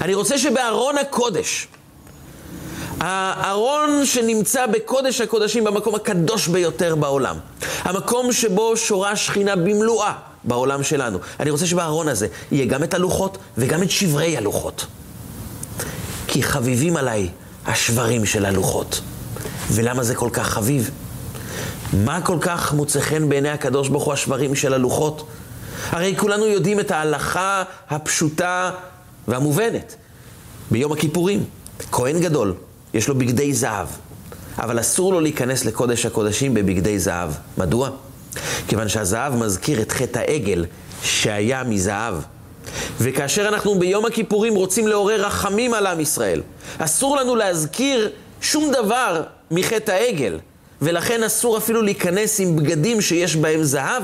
אני 0.00 0.14
רוצה 0.14 0.38
שבארון 0.38 0.98
הקודש, 0.98 1.68
הארון 3.00 4.06
שנמצא 4.06 4.66
בקודש 4.66 5.20
הקודשים, 5.20 5.64
במקום 5.64 5.94
הקדוש 5.94 6.48
ביותר 6.48 6.94
בעולם, 6.94 7.36
המקום 7.82 8.32
שבו 8.32 8.76
שורה 8.76 9.16
שכינה 9.16 9.56
במלואה 9.56 10.12
בעולם 10.44 10.82
שלנו, 10.82 11.18
אני 11.40 11.50
רוצה 11.50 11.66
שבארון 11.66 12.08
הזה 12.08 12.26
יהיה 12.52 12.66
גם 12.66 12.84
את 12.84 12.94
הלוחות 12.94 13.38
וגם 13.58 13.82
את 13.82 13.90
שברי 13.90 14.36
הלוחות. 14.36 14.86
כי 16.26 16.42
חביבים 16.42 16.96
עליי 16.96 17.28
השברים 17.66 18.26
של 18.26 18.44
הלוחות. 18.44 19.00
ולמה 19.70 20.02
זה 20.02 20.14
כל 20.14 20.30
כך 20.32 20.48
חביב? 20.48 20.90
מה 21.92 22.20
כל 22.20 22.38
כך 22.40 22.72
מוצא 22.72 23.00
חן 23.00 23.28
בעיני 23.28 23.48
הקדוש 23.48 23.88
ברוך 23.88 24.04
הוא 24.04 24.12
השברים 24.12 24.54
של 24.54 24.74
הלוחות? 24.74 25.26
הרי 25.90 26.14
כולנו 26.16 26.46
יודעים 26.46 26.80
את 26.80 26.90
ההלכה 26.90 27.62
הפשוטה 27.88 28.70
והמובנת. 29.28 29.96
ביום 30.70 30.92
הכיפורים, 30.92 31.44
כהן 31.92 32.20
גדול, 32.20 32.54
יש 32.94 33.08
לו 33.08 33.14
בגדי 33.14 33.54
זהב, 33.54 33.86
אבל 34.58 34.80
אסור 34.80 35.12
לו 35.12 35.20
להיכנס 35.20 35.64
לקודש 35.64 36.06
הקודשים 36.06 36.54
בבגדי 36.54 36.98
זהב. 36.98 37.30
מדוע? 37.58 37.90
כיוון 38.68 38.88
שהזהב 38.88 39.36
מזכיר 39.36 39.82
את 39.82 39.92
חטא 39.92 40.18
העגל 40.18 40.66
שהיה 41.02 41.64
מזהב. 41.64 42.14
וכאשר 43.00 43.48
אנחנו 43.48 43.78
ביום 43.78 44.06
הכיפורים 44.06 44.54
רוצים 44.54 44.88
לעורר 44.88 45.26
רחמים 45.26 45.74
על 45.74 45.86
עם 45.86 46.00
ישראל, 46.00 46.42
אסור 46.78 47.16
לנו 47.16 47.36
להזכיר 47.36 48.10
שום 48.40 48.72
דבר 48.72 49.22
מחטא 49.50 49.90
העגל, 49.90 50.38
ולכן 50.82 51.22
אסור 51.22 51.58
אפילו 51.58 51.82
להיכנס 51.82 52.40
עם 52.40 52.56
בגדים 52.56 53.00
שיש 53.00 53.36
בהם 53.36 53.62
זהב, 53.62 54.02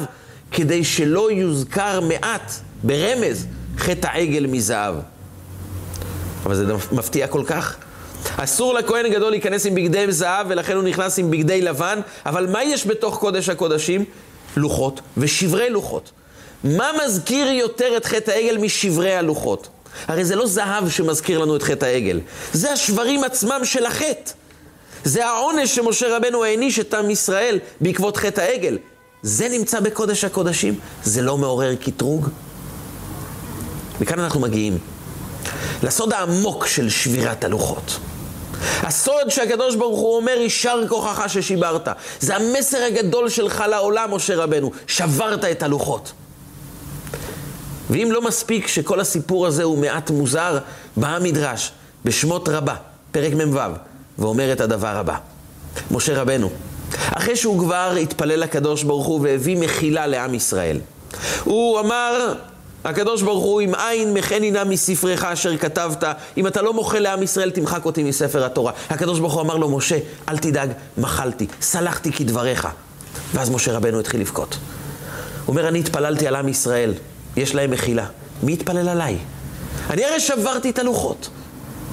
כדי 0.53 0.85
שלא 0.85 1.33
יוזכר 1.33 2.01
מעט, 2.01 2.53
ברמז, 2.83 3.47
חטא 3.79 4.07
העגל 4.07 4.47
מזהב. 4.47 4.95
אבל 6.47 6.55
זה 6.55 6.65
מפתיע 6.93 7.27
כל 7.27 7.43
כך. 7.47 7.77
אסור 8.37 8.75
לכהן 8.75 9.07
הגדול 9.07 9.31
להיכנס 9.31 9.67
עם 9.67 9.75
בגדי 9.75 10.13
זהב, 10.13 10.47
ולכן 10.51 10.77
הוא 10.77 10.83
נכנס 10.83 11.19
עם 11.19 11.31
בגדי 11.31 11.63
לבן, 11.63 12.01
אבל 12.27 12.47
מה 12.47 12.65
יש 12.65 12.87
בתוך 12.87 13.19
קודש 13.19 13.49
הקודשים? 13.49 14.05
לוחות 14.57 15.01
ושברי 15.17 15.71
לוחות. 15.71 16.11
מה 16.65 16.91
מזכיר 17.05 17.51
יותר 17.51 17.97
את 17.97 18.05
חטא 18.05 18.31
העגל 18.31 18.57
משברי 18.57 19.15
הלוחות? 19.15 19.69
הרי 20.09 20.25
זה 20.25 20.37
לא 20.37 20.47
זהב 20.47 20.89
שמזכיר 20.89 21.39
לנו 21.39 21.57
את 21.57 21.63
חטא 21.63 21.85
העגל, 21.85 22.21
זה 22.53 22.73
השברים 22.73 23.25
עצמם 23.25 23.61
של 23.65 23.87
החטא. 23.87 24.33
זה 25.07 25.27
העונש 25.27 25.75
שמשה 25.75 26.17
רבנו 26.17 26.45
העניש 26.45 26.79
את 26.79 26.95
עם 26.95 27.11
ישראל 27.11 27.59
בעקבות 27.81 28.17
חטא 28.17 28.41
העגל. 28.41 28.79
זה 29.23 29.49
נמצא 29.49 29.81
בקודש 29.81 30.25
הקודשים, 30.25 30.79
זה 31.05 31.23
לא 31.23 31.39
מעורר 31.39 31.75
קטרוג? 31.75 32.29
וכאן 34.01 34.19
אנחנו 34.19 34.41
מגיעים 34.41 34.79
לסוד 35.83 36.13
העמוק 36.13 36.67
של 36.67 36.91
שבירת 36.91 37.45
הלוחות. 37.45 37.99
הסוד 38.83 39.29
שהקדוש 39.29 39.75
ברוך 39.75 40.01
הוא 40.01 40.17
אומר, 40.17 40.33
יישר 40.33 40.83
כוחך 40.89 41.25
ששיברת. 41.29 41.89
זה 42.21 42.37
המסר 42.37 42.83
הגדול 42.83 43.29
שלך 43.29 43.65
לעולם, 43.71 44.15
משה 44.15 44.37
רבנו. 44.37 44.71
שברת 44.87 45.45
את 45.45 45.63
הלוחות. 45.63 46.13
ואם 47.91 48.09
לא 48.13 48.23
מספיק 48.23 48.67
שכל 48.67 49.01
הסיפור 49.01 49.47
הזה 49.47 49.63
הוא 49.63 49.79
מעט 49.79 50.11
מוזר, 50.11 50.59
בא 50.97 51.09
המדרש 51.09 51.73
בשמות 52.05 52.49
רבה, 52.49 52.75
פרק 53.13 53.33
מ"ו, 53.35 53.59
ואומר 54.19 54.53
את 54.53 54.61
הדבר 54.61 54.97
הבא. 54.97 55.17
משה 55.91 56.21
רבנו, 56.21 56.51
אחרי 57.11 57.37
שהוא 57.37 57.59
כבר 57.59 57.97
התפלל 58.03 58.41
לקדוש 58.41 58.83
ברוך 58.83 59.07
הוא 59.07 59.21
והביא 59.23 59.57
מחילה 59.57 60.07
לעם 60.07 60.35
ישראל, 60.35 60.81
הוא 61.45 61.81
אמר, 61.81 62.35
הקדוש 62.85 63.23
ברוך 63.23 63.45
הוא, 63.45 63.61
אם 63.61 63.75
אין 63.75 64.15
מחני 64.15 64.51
נא 64.51 64.65
מספרך 64.65 65.25
אשר 65.25 65.57
כתבת, 65.57 66.05
אם 66.37 66.47
אתה 66.47 66.63
לא 66.63 66.73
מוחל 66.73 66.99
לעם 66.99 67.23
ישראל, 67.23 67.51
תמחק 67.51 67.85
אותי 67.85 68.03
מספר 68.03 68.45
התורה. 68.45 68.73
הקדוש 68.91 69.19
ברוך 69.19 69.35
הוא 69.35 69.43
אמר 69.43 69.57
לו, 69.57 69.71
משה, 69.71 69.99
אל 70.29 70.39
תדאג, 70.39 70.71
מחלתי, 70.99 71.47
סלחתי 71.61 72.13
כדבריך. 72.13 72.69
ואז 73.35 73.51
משה 73.51 73.73
רבנו 73.73 74.01
התחיל 74.01 74.21
לבכות. 74.21 74.57
הוא 75.47 75.53
אומר, 75.53 75.69
אני 75.69 75.79
התפללתי 75.79 76.27
על 76.27 76.37
עם 76.37 76.49
ישראל, 76.49 76.95
יש 77.37 77.55
להם 77.55 77.71
מחילה. 77.71 78.07
מי 78.43 78.53
יתפלל 78.53 78.89
עליי? 78.89 79.19
אני 79.91 80.05
הרי 80.05 80.21
שברתי 80.21 80.71
את 80.71 80.79
הלוחות. 80.79 81.29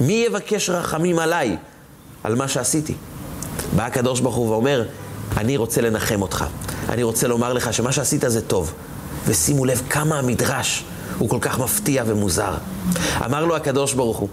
מי 0.00 0.24
יבקש 0.26 0.70
רחמים 0.70 1.18
עליי, 1.18 1.56
על 2.24 2.34
מה 2.34 2.48
שעשיתי? 2.48 2.94
בא 3.76 3.86
הקדוש 3.86 4.20
ברוך 4.20 4.34
הוא 4.34 4.50
ואומר, 4.50 4.84
אני 5.36 5.56
רוצה 5.56 5.80
לנחם 5.80 6.22
אותך. 6.22 6.44
אני 6.88 7.02
רוצה 7.02 7.28
לומר 7.28 7.52
לך 7.52 7.74
שמה 7.74 7.92
שעשית 7.92 8.24
זה 8.26 8.42
טוב. 8.42 8.72
ושימו 9.26 9.64
לב 9.64 9.82
כמה 9.90 10.18
המדרש 10.18 10.84
הוא 11.18 11.28
כל 11.28 11.38
כך 11.40 11.58
מפתיע 11.58 12.04
ומוזר. 12.06 12.54
אמר 13.24 13.44
לו 13.44 13.56
הקדוש 13.56 13.92
ברוך 13.92 14.16
הוא, 14.16 14.28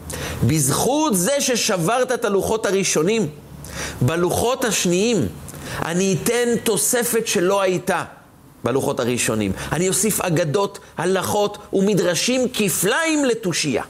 בזכות 0.47 1.17
זה 1.17 1.31
ששברת 1.39 2.11
את 2.11 2.25
הלוחות 2.25 2.65
הראשונים, 2.65 3.27
בלוחות 4.01 4.65
השניים 4.65 5.27
אני 5.85 6.17
אתן 6.23 6.49
תוספת 6.63 7.27
שלא 7.27 7.61
הייתה 7.61 8.03
בלוחות 8.63 8.99
הראשונים. 8.99 9.51
אני 9.71 9.89
אוסיף 9.89 10.21
אגדות, 10.21 10.79
הלכות 10.97 11.57
ומדרשים 11.73 12.47
כפליים 12.53 13.25
לתושייה. 13.25 13.83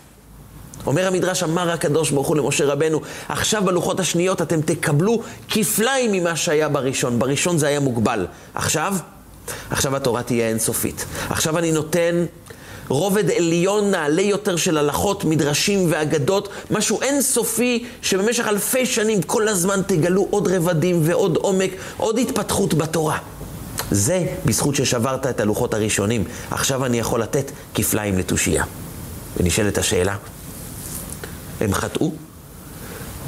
אומר 0.88 1.08
המדרש, 1.08 1.44
אמר 1.44 1.72
הקדוש 1.72 2.12
ברוך 2.12 2.28
הוא 2.28 2.38
למשה 2.38 2.66
רבנו, 2.66 3.02
עכשיו 3.30 3.62
בלוחות 3.66 4.00
השניות 4.00 4.42
אתם 4.42 4.62
תקבלו 4.62 5.22
כפליים 5.50 6.12
ממה 6.12 6.36
שהיה 6.36 6.70
בראשון. 6.70 7.20
בראשון 7.20 7.58
זה 7.58 7.68
היה 7.68 7.80
מוגבל. 7.80 8.28
עכשיו, 8.56 8.96
עכשיו 9.70 9.96
התורה 9.96 10.24
תהיה 10.24 10.50
אינסופית. 10.50 11.06
עכשיו 11.30 11.58
אני 11.58 11.72
נותן 11.72 12.26
רובד 12.88 13.32
עליון 13.32 13.92
נעלה 13.92 14.22
יותר 14.22 14.56
של 14.56 14.78
הלכות, 14.78 15.26
מדרשים 15.26 15.88
ואגדות, 15.90 16.50
משהו 16.72 17.02
אינסופי 17.02 17.86
שבמשך 18.02 18.48
אלפי 18.48 18.86
שנים 18.86 19.22
כל 19.22 19.48
הזמן 19.48 19.82
תגלו 19.88 20.28
עוד 20.30 20.48
רבדים 20.48 21.00
ועוד 21.04 21.36
עומק, 21.36 21.72
עוד 21.98 22.20
התפתחות 22.20 22.74
בתורה. 22.74 23.18
זה 23.92 24.26
בזכות 24.46 24.76
ששברת 24.76 25.28
את 25.28 25.40
הלוחות 25.40 25.74
הראשונים. 25.74 26.24
עכשיו 26.52 26.86
אני 26.86 27.00
יכול 27.00 27.22
לתת 27.22 27.52
כפליים 27.74 28.18
לתושייה. 28.18 28.64
ונשאלת 29.38 29.78
השאלה, 29.78 30.16
הם 31.62 31.74
חטאו? 31.74 32.12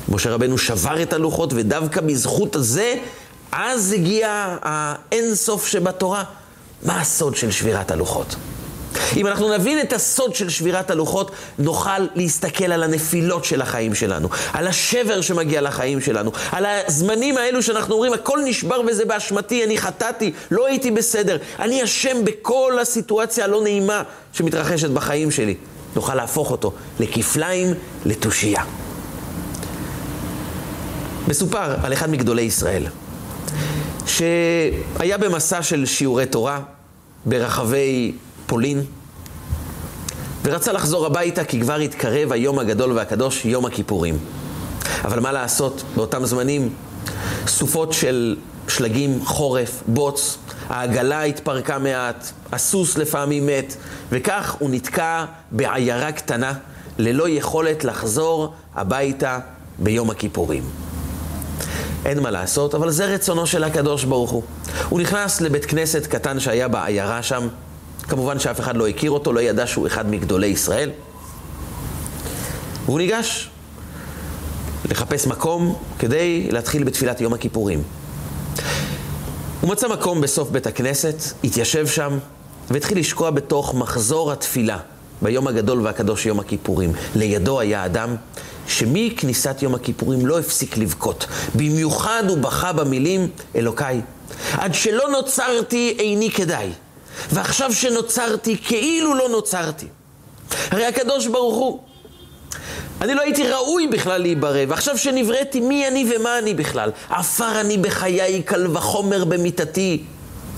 משה 0.10 0.32
רבנו 0.32 0.58
שבר 0.58 1.02
את 1.02 1.14
הלוחות, 1.14 1.54
ודווקא 1.54 2.02
בזכות 2.02 2.56
זה 2.60 2.96
אז 3.52 3.92
הגיע 3.92 4.58
האינסוף 4.62 5.68
שבתורה. 5.68 6.24
מה 6.84 7.02
הסוד 7.02 7.36
של 7.36 7.52
שבירת 7.52 7.92
הלוחות? 7.92 8.36
אם 9.18 9.28
אנחנו 9.28 9.54
נבין 9.54 9.80
את 9.80 9.94
הסוד 9.94 10.36
של 10.36 10.50
שבירת 10.50 10.92
הלוחות, 10.92 11.32
נוכל 11.60 12.08
להסתכל 12.16 12.72
על 12.72 12.84
הנפילות 12.84 13.46
של 13.46 13.62
החיים 13.62 13.96
שלנו, 13.96 14.30
על 14.54 14.68
השבר 14.68 15.22
שמגיע 15.22 15.62
לחיים 15.62 16.02
שלנו, 16.02 16.32
על 16.52 16.66
הזמנים 16.66 17.38
האלו 17.38 17.64
שאנחנו 17.64 17.94
אומרים, 17.94 18.14
הכל 18.14 18.40
נשבר 18.46 18.82
וזה 18.88 19.06
באשמתי, 19.06 19.64
אני 19.64 19.78
חטאתי, 19.78 20.34
לא 20.52 20.68
הייתי 20.68 20.92
בסדר, 20.92 21.38
אני 21.60 21.84
אשם 21.84 22.26
בכל 22.26 22.78
הסיטואציה 22.82 23.46
הלא 23.46 23.62
נעימה 23.64 24.04
שמתרחשת 24.34 24.90
בחיים 24.90 25.32
שלי. 25.32 25.56
נוכל 25.96 26.16
להפוך 26.16 26.52
אותו 26.52 26.74
לכפליים, 27.00 27.68
לתושייה. 28.06 28.64
מסופר 31.28 31.76
על 31.84 31.94
אחד 31.94 32.10
מגדולי 32.10 32.42
ישראל. 32.42 32.86
שהיה 34.06 35.18
במסע 35.18 35.64
של 35.64 35.86
שיעורי 35.86 36.26
תורה 36.26 36.60
ברחבי 37.26 38.12
פולין, 38.46 38.84
ורצה 40.44 40.72
לחזור 40.72 41.06
הביתה 41.06 41.44
כי 41.44 41.62
כבר 41.62 41.76
התקרב 41.76 42.32
היום 42.32 42.60
הגדול 42.60 42.92
והקדוש, 42.92 43.46
יום 43.46 43.66
הכיפורים. 43.66 44.18
אבל 45.04 45.20
מה 45.20 45.32
לעשות, 45.32 45.84
באותם 45.96 46.26
זמנים 46.26 46.70
סופות 47.48 47.94
של 47.94 48.36
שלגים, 48.68 49.26
חורף, 49.26 49.84
בוץ, 49.88 50.38
העגלה 50.70 51.24
התפרקה 51.24 51.80
מעט, 51.80 52.32
הסוס 52.52 52.98
לפעמים 52.98 53.46
מת, 53.46 53.76
וכך 54.10 54.56
הוא 54.60 54.70
נתקע 54.70 55.26
בעיירה 55.52 56.12
קטנה, 56.12 56.54
ללא 56.98 57.30
יכולת 57.30 57.84
לחזור 57.84 58.54
הביתה 58.76 59.40
ביום 59.80 60.10
הכיפורים. 60.10 60.64
אין 62.06 62.20
מה 62.20 62.32
לעשות, 62.32 62.76
אבל 62.76 62.90
זה 62.90 63.06
רצונו 63.06 63.48
של 63.48 63.64
הקדוש 63.64 64.04
ברוך 64.04 64.32
הוא. 64.32 64.44
הוא 64.90 65.02
נכנס 65.02 65.42
לבית 65.42 65.66
כנסת 65.66 66.06
קטן 66.06 66.40
שהיה 66.40 66.68
בעיירה 66.68 67.24
שם, 67.24 67.48
כמובן 68.04 68.40
שאף 68.40 68.60
אחד 68.60 68.78
לא 68.78 68.88
הכיר 68.88 69.12
אותו, 69.12 69.34
לא 69.34 69.40
ידע 69.40 69.68
שהוא 69.68 69.88
אחד 69.88 70.10
מגדולי 70.10 70.48
ישראל. 70.48 70.90
והוא 72.86 72.98
ניגש 72.98 73.50
לחפש 74.90 75.28
מקום 75.28 75.76
כדי 76.00 76.48
להתחיל 76.52 76.84
בתפילת 76.84 77.22
יום 77.22 77.34
הכיפורים. 77.34 77.84
הוא 79.64 79.72
מצא 79.72 79.88
מקום 79.88 80.22
בסוף 80.22 80.50
בית 80.50 80.68
הכנסת, 80.68 81.16
התיישב 81.44 81.88
שם 81.88 82.18
והתחיל 82.70 83.00
לשקוע 83.00 83.30
בתוך 83.30 83.74
מחזור 83.74 84.32
התפילה 84.32 84.78
ביום 85.22 85.48
הגדול 85.48 85.82
והקדוש 85.82 86.26
יום 86.26 86.40
הכיפורים. 86.40 86.94
לידו 87.16 87.60
היה 87.60 87.86
אדם 87.86 88.16
שמכניסת 88.68 89.56
יום 89.62 89.76
הכיפורים 89.76 90.26
לא 90.26 90.40
הפסיק 90.40 90.78
לבכות. 90.78 91.28
במיוחד 91.56 92.24
הוא 92.28 92.38
בכה 92.38 92.74
במילים, 92.74 93.28
אלוקיי, 93.56 94.02
עד 94.52 94.74
שלא 94.74 95.10
נוצרתי 95.10 95.96
איני 96.00 96.32
כדאי, 96.32 96.70
ועכשיו 97.32 97.74
שנוצרתי 97.74 98.58
כאילו 98.58 99.16
לא 99.16 99.30
נוצרתי. 99.30 99.88
הרי 100.72 100.86
הקדוש 100.86 101.28
ברוך 101.28 101.56
הוא, 101.56 101.80
אני 103.04 103.14
לא 103.14 103.22
הייתי 103.22 103.48
ראוי 103.48 103.88
בכלל 103.88 104.22
להיברא, 104.22 104.60
ועכשיו 104.68 104.98
שנבראתי, 104.98 105.60
מי 105.60 105.88
אני 105.88 106.14
ומה 106.16 106.40
אני 106.40 106.54
בכלל? 106.54 106.92
עפר 107.10 107.62
אני 107.62 107.78
בחיי, 107.78 108.42
קל 108.42 108.78
וחומר 108.78 109.26
במיתתי. 109.26 110.04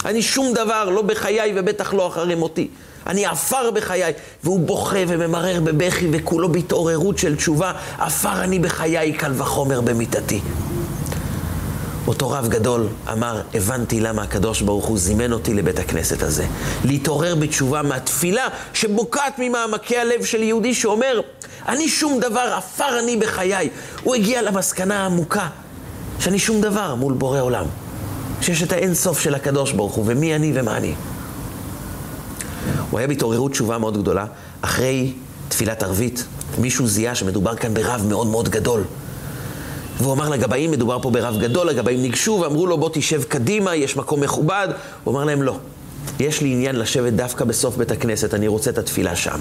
אני 0.06 0.22
שום 0.22 0.54
דבר, 0.54 0.90
לא 0.90 1.02
בחיי 1.02 1.54
ובטח 1.56 1.94
לא 1.94 2.08
אחרי 2.08 2.36
מותי. 2.36 2.68
אני 3.08 3.26
עפר 3.26 3.72
בחיי. 3.72 4.14
והוא 4.44 4.60
בוכה 4.60 5.00
וממרר 5.08 5.60
בבכי 5.64 6.08
וכולו 6.12 6.52
בהתעוררות 6.52 7.18
של 7.18 7.36
תשובה, 7.36 7.72
עפר 7.98 8.44
אני 8.44 8.60
בחיי, 8.60 9.14
קל 9.14 9.32
וחומר 9.36 9.82
במיתתי. 9.82 10.42
אותו 12.08 12.30
רב 12.30 12.48
גדול 12.48 12.88
אמר, 13.12 13.42
הבנתי 13.54 14.00
למה 14.00 14.24
הקדוש 14.24 14.62
ברוך 14.62 14.86
הוא 14.86 14.98
זימן 14.98 15.32
אותי 15.32 15.54
לבית 15.54 15.80
הכנסת 15.80 16.24
הזה. 16.24 16.46
להתעורר 16.84 17.36
בתשובה 17.36 17.82
מהתפילה 17.82 18.48
שבוקעת 18.74 19.34
ממעמקי 19.40 19.98
הלב 19.98 20.26
של 20.26 20.44
יהודי 20.44 20.74
שאומר, 20.74 21.20
אני 21.68 21.90
שום 21.90 22.20
דבר, 22.20 22.54
עפר 22.58 23.00
אני 23.00 23.18
בחיי. 23.18 23.70
הוא 24.04 24.16
הגיע 24.16 24.42
למסקנה 24.42 25.04
העמוקה 25.04 25.48
שאני 26.20 26.40
שום 26.40 26.62
דבר 26.62 26.96
מול 26.96 27.14
בורא 27.14 27.40
עולם. 27.40 27.66
שיש 28.42 28.64
את 28.64 28.72
האין 28.72 28.96
סוף 28.96 29.20
של 29.20 29.36
הקדוש 29.36 29.72
ברוך 29.72 29.94
הוא, 29.94 30.04
ומי 30.08 30.36
אני 30.36 30.52
ומה 30.56 30.78
אני. 30.78 30.94
הוא 32.92 33.00
היה 33.00 33.08
בהתעוררות 33.08 33.52
תשובה 33.52 33.78
מאוד 33.78 33.98
גדולה. 33.98 34.26
אחרי 34.62 35.14
תפילת 35.48 35.84
ערבית, 35.84 36.26
מישהו 36.58 36.88
זיהה 36.88 37.16
שמדובר 37.16 37.56
כאן 37.56 37.74
ברב 37.74 38.06
מאוד 38.10 38.28
מאוד 38.28 38.50
גדול. 38.50 38.84
והוא 39.98 40.14
אמר 40.14 40.30
לגבאים, 40.30 40.72
מדובר 40.72 41.00
פה 41.02 41.10
ברב 41.10 41.38
גדול, 41.40 41.70
הגבאים 41.70 42.02
ניגשו 42.02 42.40
ואמרו 42.42 42.68
לו, 42.68 42.78
בוא 42.78 42.90
תשב 42.94 43.24
קדימה, 43.24 43.76
יש 43.76 43.98
מקום 43.98 44.22
מכובד. 44.22 44.68
הוא 45.04 45.14
אמר 45.14 45.24
להם, 45.24 45.42
לא. 45.42 45.58
יש 46.20 46.42
לי 46.42 46.52
עניין 46.52 46.76
לשבת 46.76 47.14
דווקא 47.14 47.46
בסוף 47.46 47.78
בית 47.78 47.92
הכנסת, 47.92 48.34
אני 48.34 48.48
רוצה 48.48 48.70
את 48.70 48.78
התפילה 48.78 49.16
שם. 49.16 49.40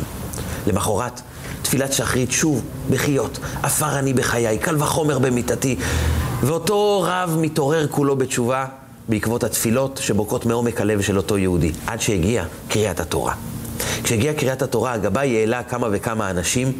למחרת, 0.66 1.20
תפילת 1.62 1.92
שחרית, 1.92 2.32
שוב, 2.32 2.62
בחיות, 2.90 3.38
עפר 3.62 3.98
אני 3.98 4.12
בחיי, 4.12 4.58
קל 4.58 4.76
וחומר 4.82 5.18
במיטתי. 5.18 5.76
ואותו 6.42 7.04
רב 7.06 7.36
מתעורר 7.40 7.86
כולו 7.90 8.16
בתשובה 8.16 8.66
בעקבות 9.08 9.44
התפילות 9.44 10.00
שבוקעות 10.02 10.46
מעומק 10.46 10.80
הלב 10.80 11.00
של 11.00 11.16
אותו 11.16 11.38
יהודי, 11.38 11.72
עד 11.86 12.00
שהגיע 12.00 12.44
קריאת 12.68 13.00
התורה. 13.00 13.34
כשהגיעה 14.02 14.34
קריאת 14.34 14.62
התורה, 14.62 14.92
הגבאי 14.92 15.36
העלה 15.36 15.62
כמה 15.62 15.88
וכמה 15.92 16.30
אנשים. 16.30 16.72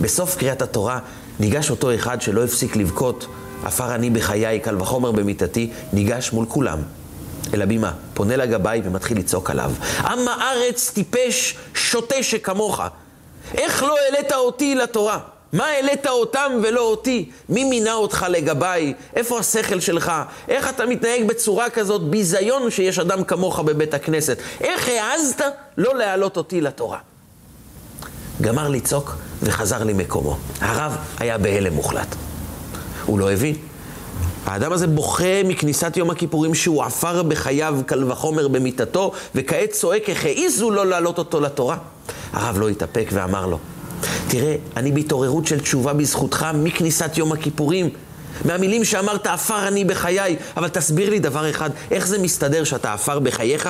בסוף 0.00 0.36
קריאת 0.36 0.62
התורה 0.62 0.98
ניגש 1.40 1.70
אותו 1.70 1.94
אחד 1.94 2.22
שלא 2.22 2.44
הפסיק 2.44 2.76
לבכות, 2.76 3.26
עפר 3.64 3.94
אני 3.94 4.10
בחיי, 4.10 4.60
קל 4.60 4.80
וחומר 4.80 5.12
במיטתי, 5.12 5.70
ניגש 5.92 6.32
מול 6.32 6.46
כולם 6.48 6.78
אל 7.54 7.62
הבימה, 7.62 7.92
פונה 8.14 8.36
לגבאי 8.36 8.80
ומתחיל 8.84 9.18
לצעוק 9.18 9.50
עליו. 9.50 9.72
עם 10.04 10.28
הארץ 10.28 10.90
טיפש, 10.90 11.56
שוטה 11.74 12.22
שכמוך. 12.22 12.80
איך 13.54 13.82
לא 13.82 13.96
העלית 13.98 14.32
אותי 14.32 14.74
לתורה? 14.74 15.18
מה 15.52 15.66
העלית 15.66 16.06
אותם 16.06 16.52
ולא 16.62 16.80
אותי? 16.80 17.30
מי 17.48 17.64
מינה 17.64 17.92
אותך 17.92 18.26
לגביי? 18.28 18.94
איפה 19.16 19.38
השכל 19.38 19.80
שלך? 19.80 20.12
איך 20.48 20.68
אתה 20.68 20.86
מתנהג 20.86 21.26
בצורה 21.26 21.70
כזאת? 21.70 22.02
ביזיון 22.02 22.70
שיש 22.70 22.98
אדם 22.98 23.24
כמוך 23.24 23.60
בבית 23.60 23.94
הכנסת. 23.94 24.38
איך 24.60 24.88
העזת 24.88 25.44
לא 25.78 25.94
להעלות 25.94 26.36
אותי 26.36 26.60
לתורה? 26.60 26.98
גמר 28.40 28.68
לצעוק 28.68 29.16
וחזר 29.42 29.84
למקומו. 29.84 30.36
הרב 30.60 30.96
היה 31.18 31.38
בהלם 31.38 31.72
מוחלט. 31.72 32.16
הוא 33.06 33.18
לא 33.18 33.32
הבין. 33.32 33.54
האדם 34.46 34.72
הזה 34.72 34.86
בוכה 34.86 35.42
מכניסת 35.44 35.96
יום 35.96 36.10
הכיפורים 36.10 36.54
שהוא 36.54 36.82
עפר 36.82 37.22
בחייו, 37.22 37.78
קל 37.86 38.12
וחומר 38.12 38.48
במיטתו, 38.48 39.12
וכעת 39.34 39.70
צועק 39.70 40.08
איך 40.08 40.24
העיזו 40.24 40.70
לא 40.70 40.86
להעלות 40.86 41.18
אותו 41.18 41.40
לתורה. 41.40 41.76
הרב 42.32 42.58
לא 42.58 42.68
התאפק 42.68 43.08
ואמר 43.12 43.46
לו, 43.46 43.58
תראה, 44.28 44.56
אני 44.76 44.92
בהתעוררות 44.92 45.46
של 45.46 45.60
תשובה 45.60 45.92
בזכותך 45.92 46.46
מכניסת 46.54 47.18
יום 47.18 47.32
הכיפורים. 47.32 47.90
מהמילים 48.44 48.84
שאמרת, 48.84 49.26
עפר 49.26 49.68
אני 49.68 49.84
בחיי, 49.84 50.36
אבל 50.56 50.68
תסביר 50.68 51.10
לי 51.10 51.18
דבר 51.18 51.50
אחד, 51.50 51.70
איך 51.90 52.06
זה 52.06 52.18
מסתדר 52.18 52.64
שאתה 52.64 52.92
עפר 52.92 53.18
בחייך, 53.18 53.68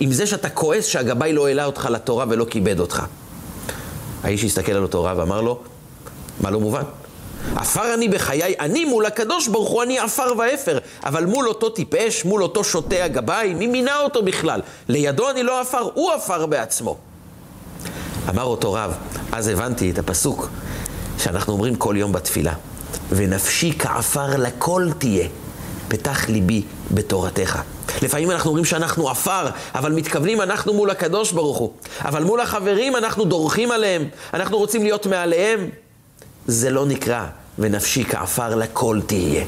עם 0.00 0.12
זה 0.12 0.26
שאתה 0.26 0.50
כועס 0.50 0.86
שהגבאי 0.86 1.32
לא 1.32 1.46
העלה 1.46 1.64
אותך 1.64 1.88
לתורה 1.90 2.24
ולא 2.28 2.46
כיבד 2.50 2.80
אותך. 2.80 3.02
האיש 4.24 4.44
הסתכל 4.44 4.72
על 4.72 4.82
אותו 4.82 5.04
רב 5.04 5.18
ואמר 5.18 5.40
לו, 5.40 5.58
מה 6.40 6.50
לא 6.50 6.60
מובן? 6.60 6.82
עפר 7.56 7.94
אני 7.94 8.08
בחיי, 8.08 8.54
אני 8.60 8.84
מול 8.84 9.06
הקדוש 9.06 9.48
ברוך 9.48 9.68
הוא, 9.68 9.82
אני 9.82 9.98
עפר 9.98 10.32
ואפר. 10.38 10.78
אבל 11.04 11.26
מול 11.26 11.48
אותו 11.48 11.70
טיפש, 11.70 12.24
מול 12.24 12.42
אותו 12.42 12.64
שוטה 12.64 13.04
הגבאי, 13.04 13.54
מי 13.54 13.66
מינה 13.66 14.00
אותו 14.00 14.22
בכלל? 14.22 14.60
לידו 14.88 15.30
אני 15.30 15.42
לא 15.42 15.60
עפר, 15.60 15.88
הוא 15.94 16.12
עפר 16.12 16.46
בעצמו. 16.46 16.96
אמר 18.28 18.42
אותו 18.42 18.72
רב, 18.72 18.94
אז 19.32 19.48
הבנתי 19.48 19.90
את 19.90 19.98
הפסוק 19.98 20.48
שאנחנו 21.18 21.52
אומרים 21.52 21.74
כל 21.74 21.94
יום 21.98 22.12
בתפילה. 22.12 22.52
ונפשי 23.10 23.72
כעפר 23.78 24.36
לכל 24.36 24.88
תהיה, 24.98 25.28
פתח 25.88 26.28
ליבי 26.28 26.62
בתורתך. 26.90 27.58
לפעמים 28.02 28.30
אנחנו 28.30 28.48
אומרים 28.48 28.64
שאנחנו 28.64 29.10
עפר, 29.10 29.46
אבל 29.74 29.92
מתכוונים 29.92 30.40
אנחנו 30.40 30.74
מול 30.74 30.90
הקדוש 30.90 31.32
ברוך 31.32 31.58
הוא. 31.58 31.72
אבל 32.04 32.24
מול 32.24 32.40
החברים 32.40 32.96
אנחנו 32.96 33.24
דורכים 33.24 33.70
עליהם, 33.70 34.08
אנחנו 34.34 34.58
רוצים 34.58 34.82
להיות 34.82 35.06
מעליהם. 35.06 35.68
זה 36.46 36.70
לא 36.70 36.86
נקרא 36.86 37.26
ונפשי 37.58 38.04
כעפר 38.04 38.54
לכל 38.54 39.00
תהיה. 39.06 39.44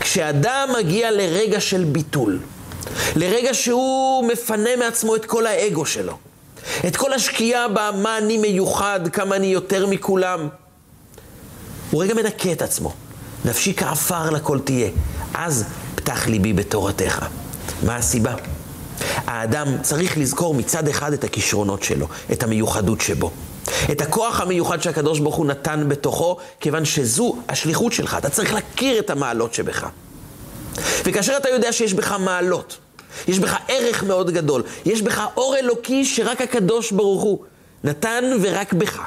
כשאדם 0.00 0.68
מגיע 0.78 1.10
לרגע 1.10 1.60
של 1.60 1.84
ביטול, 1.84 2.38
לרגע 3.16 3.54
שהוא 3.54 4.28
מפנה 4.28 4.76
מעצמו 4.78 5.16
את 5.16 5.24
כל 5.24 5.46
האגו 5.46 5.86
שלו, 5.86 6.16
את 6.86 6.96
כל 6.96 7.12
השקיעה 7.12 7.68
במה 7.68 8.18
אני 8.18 8.38
מיוחד, 8.38 9.00
כמה 9.12 9.36
אני 9.36 9.46
יותר 9.46 9.86
מכולם, 9.86 10.48
הוא 11.90 12.02
רגע 12.02 12.14
מנקה 12.14 12.52
את 12.52 12.62
עצמו. 12.62 12.92
נפשי 13.44 13.74
כעפר 13.76 14.30
לכל 14.30 14.58
תהיה. 14.58 14.90
אז 15.38 15.64
פתח 15.94 16.26
ליבי 16.26 16.52
בתורתך. 16.52 17.26
מה 17.82 17.96
הסיבה? 17.96 18.34
האדם 19.26 19.82
צריך 19.82 20.18
לזכור 20.18 20.54
מצד 20.54 20.88
אחד 20.88 21.12
את 21.12 21.24
הכישרונות 21.24 21.82
שלו, 21.82 22.06
את 22.32 22.42
המיוחדות 22.42 23.00
שבו. 23.00 23.30
את 23.92 24.00
הכוח 24.00 24.40
המיוחד 24.40 24.82
שהקדוש 24.82 25.18
ברוך 25.18 25.34
הוא 25.34 25.46
נתן 25.46 25.84
בתוכו, 25.88 26.36
כיוון 26.60 26.84
שזו 26.84 27.36
השליחות 27.48 27.92
שלך. 27.92 28.16
אתה 28.18 28.30
צריך 28.30 28.54
להכיר 28.54 28.98
את 28.98 29.10
המעלות 29.10 29.54
שבך. 29.54 29.86
וכאשר 31.04 31.36
אתה 31.36 31.48
יודע 31.48 31.72
שיש 31.72 31.94
בך 31.94 32.12
מעלות, 32.12 32.78
יש 33.28 33.38
בך 33.38 33.56
ערך 33.68 34.02
מאוד 34.04 34.30
גדול, 34.30 34.62
יש 34.84 35.02
בך 35.02 35.24
אור 35.36 35.56
אלוקי 35.56 36.04
שרק 36.04 36.40
הקדוש 36.40 36.92
ברוך 36.92 37.22
הוא 37.22 37.38
נתן 37.84 38.24
ורק 38.42 38.72
בך. 38.72 39.00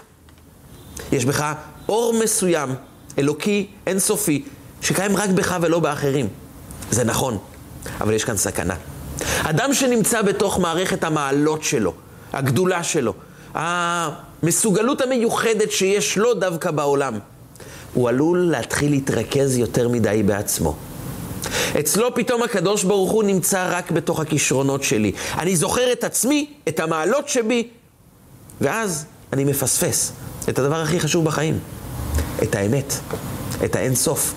יש 1.11 1.25
בך 1.25 1.53
אור 1.89 2.13
מסוים, 2.23 2.75
אלוקי, 3.19 3.67
אינסופי, 3.87 4.43
שקיים 4.81 5.17
רק 5.17 5.29
בך 5.29 5.57
ולא 5.61 5.79
באחרים. 5.79 6.27
זה 6.91 7.03
נכון, 7.03 7.37
אבל 8.01 8.13
יש 8.13 8.23
כאן 8.23 8.37
סכנה. 8.37 8.75
אדם 9.43 9.73
שנמצא 9.73 10.21
בתוך 10.21 10.59
מערכת 10.59 11.03
המעלות 11.03 11.63
שלו, 11.63 11.93
הגדולה 12.33 12.83
שלו, 12.83 13.13
המסוגלות 13.53 15.01
המיוחדת 15.01 15.71
שיש 15.71 16.17
לו 16.17 16.33
דווקא 16.33 16.71
בעולם, 16.71 17.19
הוא 17.93 18.09
עלול 18.09 18.39
להתחיל 18.39 18.91
להתרכז 18.91 19.57
יותר 19.57 19.89
מדי 19.89 20.23
בעצמו. 20.25 20.75
אצלו 21.79 22.15
פתאום 22.15 22.43
הקדוש 22.43 22.83
ברוך 22.83 23.11
הוא 23.11 23.23
נמצא 23.23 23.67
רק 23.71 23.91
בתוך 23.91 24.19
הכישרונות 24.19 24.83
שלי. 24.83 25.11
אני 25.37 25.55
זוכר 25.55 25.91
את 25.91 26.03
עצמי, 26.03 26.53
את 26.67 26.79
המעלות 26.79 27.29
שבי, 27.29 27.67
ואז 28.61 29.05
אני 29.33 29.43
מפספס 29.43 30.11
את 30.49 30.59
הדבר 30.59 30.81
הכי 30.81 30.99
חשוב 30.99 31.25
בחיים, 31.25 31.59
את 32.43 32.55
האמת, 32.55 32.93
את 33.65 33.75
האין 33.75 33.95
סוף. 33.95 34.33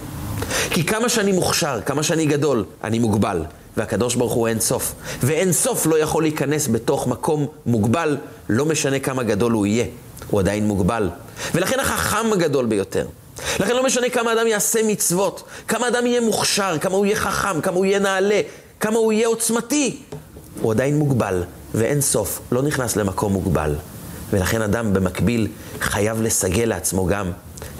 כי 0.70 0.84
כמה 0.86 1.08
שאני 1.08 1.32
מוכשר, 1.32 1.80
כמה 1.86 2.02
שאני 2.02 2.26
גדול, 2.26 2.64
אני 2.84 2.98
מוגבל. 2.98 3.42
והקדוש 3.76 4.14
ברוך 4.14 4.32
הוא 4.32 4.48
אין 4.48 4.60
סוף. 4.60 4.94
ואין 5.22 5.52
סוף 5.52 5.86
לא 5.86 5.98
יכול 5.98 6.22
להיכנס 6.22 6.68
בתוך 6.68 7.06
מקום 7.06 7.46
מוגבל, 7.66 8.16
לא 8.48 8.64
משנה 8.64 8.98
כמה 8.98 9.22
גדול 9.22 9.52
הוא 9.52 9.66
יהיה, 9.66 9.84
הוא 10.30 10.40
עדיין 10.40 10.66
מוגבל. 10.66 11.10
ולכן 11.54 11.80
החכם 11.80 12.32
הגדול 12.32 12.66
ביותר. 12.66 13.06
לכן 13.60 13.76
לא 13.76 13.84
משנה 13.84 14.08
כמה 14.08 14.32
אדם 14.32 14.46
יעשה 14.46 14.80
מצוות, 14.82 15.42
כמה 15.68 15.88
אדם 15.88 16.06
יהיה 16.06 16.20
מוכשר, 16.20 16.76
כמה 16.80 16.94
הוא 16.94 17.06
יהיה 17.06 17.16
חכם, 17.16 17.60
כמה 17.60 17.76
הוא 17.76 17.84
יהיה 17.84 17.98
נעלה, 17.98 18.40
כמה 18.80 18.98
הוא 18.98 19.12
יהיה 19.12 19.28
עוצמתי, 19.28 19.96
הוא 20.60 20.72
עדיין 20.72 20.98
מוגבל, 20.98 21.42
ואין 21.74 22.00
סוף, 22.00 22.40
לא 22.52 22.62
נכנס 22.62 22.96
למקום 22.96 23.32
מוגבל. 23.32 23.74
ולכן 24.30 24.62
אדם 24.62 24.94
במקביל 24.94 25.48
חייב 25.80 26.22
לסגל 26.22 26.64
לעצמו 26.64 27.06
גם 27.06 27.30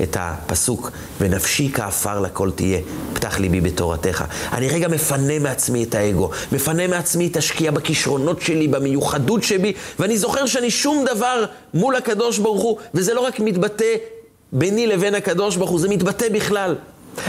את 0.02 0.16
הפסוק, 0.20 0.90
ונפשי 1.20 1.70
כעפר 1.74 2.20
לכל 2.20 2.50
תהיה, 2.50 2.80
פתח 3.12 3.38
ליבי 3.38 3.60
בתורתך. 3.60 4.24
אני 4.52 4.68
רגע 4.68 4.88
מפנה 4.88 5.38
מעצמי 5.38 5.84
את 5.84 5.94
האגו, 5.94 6.30
מפנה 6.52 6.86
מעצמי 6.86 7.26
את 7.26 7.36
השקיעה 7.36 7.72
בכישרונות 7.72 8.42
שלי, 8.42 8.68
במיוחדות 8.68 9.42
שבי, 9.42 9.72
ואני 9.98 10.18
זוכר 10.18 10.46
שאני 10.46 10.70
שום 10.70 11.04
דבר 11.14 11.44
מול 11.74 11.96
הקדוש 11.96 12.38
ברוך 12.38 12.62
הוא, 12.62 12.78
וזה 12.94 13.14
לא 13.14 13.20
רק 13.20 13.40
מתבטא 13.40 13.94
ביני 14.52 14.86
לבין 14.86 15.14
הקדוש 15.14 15.56
ברוך 15.56 15.70
הוא, 15.70 15.80
זה 15.80 15.88
מתבטא 15.88 16.28
בכלל. 16.28 16.74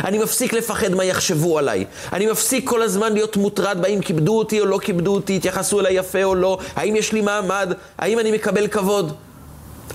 אני 0.03 0.17
מפסיק 0.17 0.53
לפחד 0.53 0.91
מה 0.91 1.03
יחשבו 1.03 1.57
עליי. 1.57 1.85
אני 2.13 2.25
מפסיק 2.25 2.69
כל 2.69 2.81
הזמן 2.81 3.13
להיות 3.13 3.37
מוטרד 3.37 3.77
בהאם 3.81 4.01
כיבדו 4.01 4.37
אותי 4.37 4.59
או 4.59 4.65
לא 4.65 4.77
כיבדו 4.77 5.13
אותי, 5.13 5.35
התייחסו 5.35 5.79
אליי 5.79 5.97
יפה 5.97 6.23
או 6.23 6.35
לא, 6.35 6.57
האם 6.75 6.95
יש 6.95 7.13
לי 7.13 7.21
מעמד, 7.21 7.73
האם 7.97 8.19
אני 8.19 8.31
מקבל 8.31 8.67
כבוד. 8.67 9.13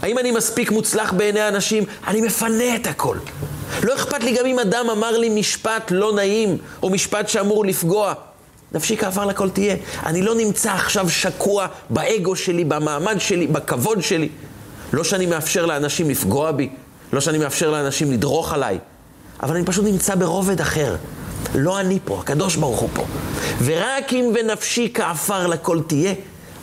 האם 0.02 0.18
אני 0.18 0.30
מספיק 0.30 0.70
מוצלח 0.70 1.12
בעיני 1.12 1.40
האנשים? 1.40 1.84
אני 2.06 2.20
מפנה 2.20 2.76
את 2.76 2.86
הכל. 2.86 3.16
לא 3.82 3.94
אכפת 3.94 4.22
לי 4.22 4.32
גם 4.38 4.46
אם 4.46 4.58
אדם 4.58 4.90
אמר 4.90 5.18
לי 5.18 5.28
משפט 5.28 5.90
לא 5.90 6.12
נעים, 6.12 6.58
או 6.82 6.90
משפט 6.90 7.28
שאמור 7.28 7.64
לפגוע. 7.64 8.14
נפשי 8.72 8.96
כעפר 8.96 9.26
לכל 9.26 9.50
תהיה. 9.50 9.76
אני 10.06 10.22
לא 10.22 10.34
נמצא 10.34 10.72
עכשיו 10.72 11.10
שקוע 11.10 11.66
באגו 11.90 12.36
שלי, 12.36 12.64
במעמד 12.64 13.16
שלי, 13.18 13.46
בכבוד 13.46 14.02
שלי. 14.02 14.28
לא 14.92 15.04
שאני 15.04 15.26
מאפשר 15.26 15.66
לאנשים 15.66 16.10
לפגוע 16.10 16.52
בי, 16.52 16.68
לא 17.12 17.20
שאני 17.20 17.38
מאפשר 17.38 17.70
לאנשים 17.70 18.12
לדרוך 18.12 18.52
עליי, 18.52 18.78
אבל 19.42 19.56
אני 19.56 19.64
פשוט 19.64 19.84
נמצא 19.84 20.14
ברובד 20.14 20.60
אחר. 20.60 20.96
לא 21.54 21.80
אני 21.80 21.98
פה, 22.04 22.20
הקדוש 22.20 22.56
ברוך 22.56 22.80
הוא 22.80 22.88
פה. 22.94 23.04
ורק 23.64 24.12
אם 24.12 24.32
ונפשי 24.34 24.90
כעפר 24.94 25.46
לכל 25.46 25.80
תהיה, 25.86 26.14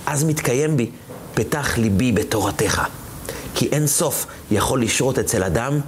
אז 0.05 0.23
מתקיים 0.23 0.77
בי, 0.77 0.89
פתח 1.33 1.77
ליבי 1.77 2.11
בתורתך. 2.11 2.81
כי 3.57 3.67
אין 3.71 3.87
סוף 3.87 4.25
יכול 4.51 4.81
לשרות 4.81 5.19
אצל 5.19 5.43
אדם 5.43 5.79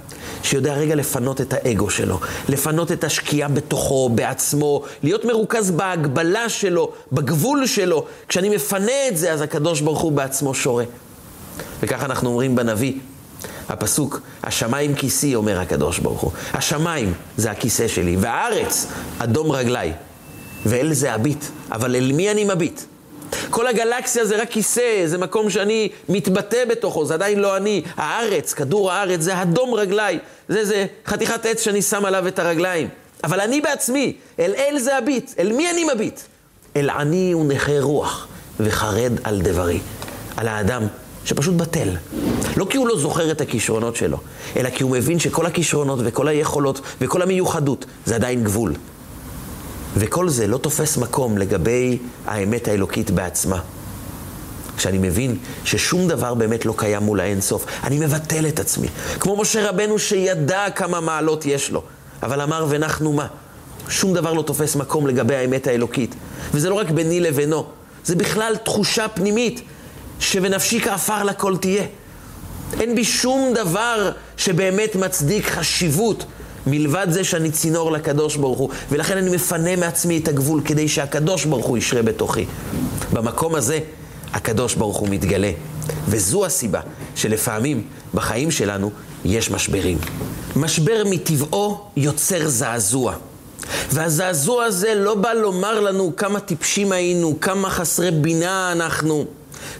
שיודע 0.42 0.74
רגע 0.74 0.94
לפנות 0.94 1.40
את 1.40 1.52
האגו 1.52 1.90
שלו, 1.90 2.20
לפנות 2.48 2.92
את 2.92 3.04
השקיעה 3.04 3.48
בתוכו, 3.48 4.08
בעצמו, 4.08 4.82
להיות 5.02 5.24
מרוכז 5.24 5.70
בהגבלה 5.70 6.48
שלו, 6.48 6.92
בגבול 7.12 7.66
שלו. 7.66 8.06
כשאני 8.28 8.48
מפנה 8.48 9.08
את 9.08 9.16
זה, 9.16 9.32
אז 9.32 9.40
הקדוש 9.40 9.80
ברוך 9.80 10.00
הוא 10.00 10.12
בעצמו 10.12 10.54
שורה. 10.54 10.84
וככה 11.82 12.04
אנחנו 12.04 12.28
אומרים 12.28 12.56
בנביא, 12.56 12.92
הפסוק, 13.68 14.20
השמיים 14.42 14.94
כיסי, 14.94 15.34
אומר 15.34 15.60
הקדוש 15.60 15.98
ברוך 15.98 16.20
הוא. 16.20 16.32
השמיים 16.52 17.12
זה 17.36 17.50
הכיסא 17.50 17.88
שלי, 17.88 18.16
והארץ, 18.20 18.86
אדום 19.18 19.52
רגליי. 19.52 19.92
ואל 20.66 20.92
זה 20.92 21.12
הביט. 21.12 21.44
אבל 21.72 21.96
אל 21.96 22.12
מי 22.12 22.30
אני 22.30 22.44
מביט? 22.44 22.80
כל 23.50 23.66
הגלקסיה 23.66 24.24
זה 24.24 24.42
רק 24.42 24.50
כיסא, 24.50 25.02
זה 25.06 25.18
מקום 25.18 25.50
שאני 25.50 25.88
מתבטא 26.08 26.64
בתוכו, 26.64 27.04
זה 27.04 27.14
עדיין 27.14 27.38
לא 27.38 27.56
אני. 27.56 27.82
הארץ, 27.96 28.52
כדור 28.52 28.92
הארץ, 28.92 29.20
זה 29.20 29.42
אדום 29.42 29.74
רגליי. 29.74 30.18
זה 30.48 30.64
זה 30.64 30.86
חתיכת 31.06 31.46
עץ 31.46 31.62
שאני 31.62 31.82
שם 31.82 32.04
עליו 32.04 32.28
את 32.28 32.38
הרגליים. 32.38 32.88
אבל 33.24 33.40
אני 33.40 33.60
בעצמי, 33.60 34.16
אל 34.38 34.54
אל 34.56 34.78
זה 34.78 34.96
הביט. 34.96 35.30
אל 35.38 35.52
מי 35.52 35.70
אני 35.70 35.84
מביט? 35.94 36.20
אל 36.76 36.90
עני 36.90 37.34
ונכה 37.34 37.80
רוח, 37.80 38.28
וחרד 38.60 39.12
על 39.24 39.40
דברי. 39.42 39.80
על 40.36 40.48
האדם 40.48 40.86
שפשוט 41.24 41.54
בטל. 41.54 41.88
לא 42.56 42.66
כי 42.70 42.76
הוא 42.76 42.88
לא 42.88 42.98
זוכר 42.98 43.30
את 43.30 43.40
הכישרונות 43.40 43.96
שלו, 43.96 44.18
אלא 44.56 44.70
כי 44.70 44.82
הוא 44.82 44.90
מבין 44.90 45.18
שכל 45.18 45.46
הכישרונות 45.46 45.98
וכל 46.02 46.28
היכולות 46.28 46.80
וכל 47.00 47.22
המיוחדות 47.22 47.84
זה 48.04 48.14
עדיין 48.14 48.44
גבול. 48.44 48.74
וכל 49.96 50.28
זה 50.28 50.46
לא 50.46 50.58
תופס 50.58 50.96
מקום 50.96 51.38
לגבי 51.38 51.98
האמת 52.26 52.68
האלוקית 52.68 53.10
בעצמה. 53.10 53.60
כשאני 54.76 54.98
מבין 54.98 55.36
ששום 55.64 56.08
דבר 56.08 56.34
באמת 56.34 56.66
לא 56.66 56.74
קיים 56.76 57.02
מול 57.02 57.20
האינסוף, 57.20 57.66
אני 57.84 57.98
מבטל 57.98 58.48
את 58.48 58.60
עצמי. 58.60 58.88
כמו 59.20 59.36
משה 59.36 59.70
רבנו 59.70 59.98
שידע 59.98 60.70
כמה 60.74 61.00
מעלות 61.00 61.46
יש 61.46 61.70
לו, 61.70 61.82
אבל 62.22 62.40
אמר 62.40 62.66
ונחנו 62.68 63.12
מה? 63.12 63.26
שום 63.88 64.14
דבר 64.14 64.32
לא 64.32 64.42
תופס 64.42 64.76
מקום 64.76 65.06
לגבי 65.06 65.36
האמת 65.36 65.66
האלוקית. 65.66 66.14
וזה 66.54 66.70
לא 66.70 66.74
רק 66.74 66.90
ביני 66.90 67.20
לבינו, 67.20 67.66
זה 68.04 68.16
בכלל 68.16 68.56
תחושה 68.64 69.08
פנימית 69.08 69.62
שבנפשי 70.20 70.80
כעפר 70.80 71.22
לכל 71.22 71.56
תהיה. 71.56 71.84
אין 72.80 72.94
בי 72.94 73.04
שום 73.04 73.52
דבר 73.54 74.10
שבאמת 74.36 74.96
מצדיק 74.96 75.46
חשיבות 75.46 76.24
מלבד 76.66 77.06
זה 77.10 77.24
שאני 77.24 77.50
צינור 77.50 77.92
לקדוש 77.92 78.36
ברוך 78.36 78.58
הוא, 78.58 78.70
ולכן 78.90 79.16
אני 79.16 79.30
מפנה 79.30 79.76
מעצמי 79.76 80.18
את 80.18 80.28
הגבול 80.28 80.60
כדי 80.64 80.88
שהקדוש 80.88 81.44
ברוך 81.44 81.66
הוא 81.66 81.78
ישרה 81.78 82.02
בתוכי. 82.02 82.44
במקום 83.12 83.54
הזה 83.54 83.78
הקדוש 84.32 84.74
ברוך 84.74 84.96
הוא 84.96 85.08
מתגלה. 85.08 85.50
וזו 86.06 86.46
הסיבה 86.46 86.80
שלפעמים 87.14 87.82
בחיים 88.14 88.50
שלנו 88.50 88.90
יש 89.24 89.50
משברים. 89.50 89.98
משבר 90.56 91.02
מטבעו 91.06 91.80
יוצר 91.96 92.48
זעזוע. 92.48 93.14
והזעזוע 93.90 94.64
הזה 94.64 94.94
לא 94.94 95.14
בא 95.14 95.32
לומר 95.32 95.80
לנו 95.80 96.12
כמה 96.16 96.40
טיפשים 96.40 96.92
היינו, 96.92 97.40
כמה 97.40 97.70
חסרי 97.70 98.10
בינה 98.10 98.72
אנחנו. 98.72 99.24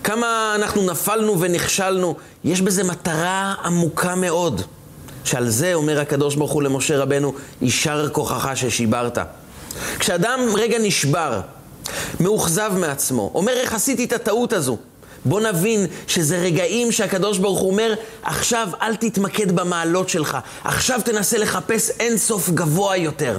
כמה 0.04 0.52
אנחנו 0.54 0.82
נפלנו 0.82 1.40
ונכשלנו, 1.40 2.14
יש 2.44 2.60
בזה 2.60 2.84
מטרה 2.84 3.54
עמוקה 3.64 4.14
מאוד. 4.14 4.62
שעל 5.24 5.48
זה 5.48 5.74
אומר 5.74 6.00
הקדוש 6.00 6.36
ברוך 6.36 6.52
הוא 6.52 6.62
למשה 6.62 6.98
רבנו, 6.98 7.34
יישר 7.62 8.08
כוחך 8.12 8.50
ששיברת. 8.54 9.18
כשאדם 9.98 10.40
רגע 10.54 10.78
נשבר, 10.78 11.40
מאוכזב 12.20 12.72
מעצמו, 12.78 13.30
אומר 13.34 13.52
איך 13.52 13.74
עשיתי 13.74 14.04
את 14.04 14.12
הטעות 14.12 14.52
הזו, 14.52 14.76
בוא 15.24 15.40
נבין 15.40 15.86
שזה 16.06 16.38
רגעים 16.38 16.92
שהקדוש 16.92 17.38
ברוך 17.38 17.58
הוא 17.60 17.70
אומר, 17.70 17.94
עכשיו 18.22 18.68
אל 18.82 18.96
תתמקד 18.96 19.52
במעלות 19.52 20.08
שלך, 20.08 20.38
עכשיו 20.64 21.00
תנסה 21.04 21.38
לחפש 21.38 21.90
אין 21.90 22.18
סוף 22.18 22.50
גבוה 22.50 22.96
יותר. 22.96 23.38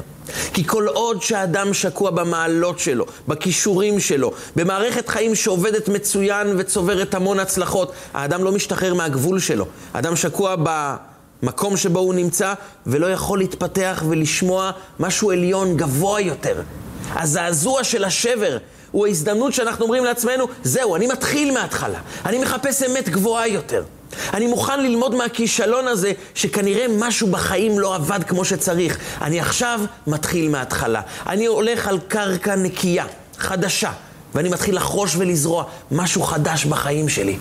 כי 0.54 0.68
כל 0.68 0.88
עוד 0.88 1.22
שהאדם 1.22 1.74
שקוע 1.74 2.12
במעלות 2.12 2.80
שלו, 2.80 3.06
בכישורים 3.28 4.00
שלו, 4.00 4.32
במערכת 4.56 5.10
חיים 5.10 5.36
שעובדת 5.36 5.88
מצוין 5.88 6.48
וצוברת 6.58 7.16
המון 7.16 7.40
הצלחות, 7.40 7.92
האדם 8.14 8.44
לא 8.44 8.52
משתחרר 8.52 8.94
מהגבול 8.94 9.40
שלו. 9.40 9.66
האדם 9.94 10.16
שקוע 10.16 10.56
במקום 11.42 11.78
שבו 11.78 12.00
הוא 12.00 12.14
נמצא 12.14 12.54
ולא 12.88 13.08
יכול 13.08 13.40
להתפתח 13.40 14.04
ולשמוע 14.10 14.72
משהו 15.00 15.32
עליון 15.32 15.78
גבוה 15.78 16.22
יותר. 16.22 16.62
הזעזוע 17.14 17.84
של 17.84 18.04
השבר 18.04 18.58
הוא 18.92 19.08
ההזדמנות 19.08 19.54
שאנחנו 19.54 19.84
אומרים 19.84 20.06
לעצמנו, 20.06 20.48
זהו, 20.64 20.96
אני 20.96 21.08
מתחיל 21.08 21.54
מההתחלה, 21.54 22.00
אני 22.26 22.38
מחפש 22.38 22.84
אמת 22.84 23.10
גבוהה 23.10 23.48
יותר. 23.48 23.84
אני 24.34 24.48
מוכן 24.48 24.84
ללמוד 24.84 25.16
מהכישלון 25.16 25.88
הזה, 25.88 26.12
שכנראה 26.36 26.86
משהו 26.98 27.28
בחיים 27.28 27.80
לא 27.80 27.96
עבד 27.96 28.24
כמו 28.28 28.46
שצריך. 28.46 28.98
אני 29.22 29.40
עכשיו 29.40 29.82
מתחיל 30.08 30.50
מההתחלה. 30.50 31.02
אני 31.28 31.46
הולך 31.46 31.88
על 31.88 32.00
קרקע 32.08 32.56
נקייה, 32.56 33.06
חדשה, 33.38 33.92
ואני 34.36 34.50
מתחיל 34.50 34.76
לחרוש 34.76 35.16
ולזרוע 35.16 35.64
משהו 35.92 36.24
חדש 36.24 36.66
בחיים 36.66 37.10
שלי. 37.10 37.38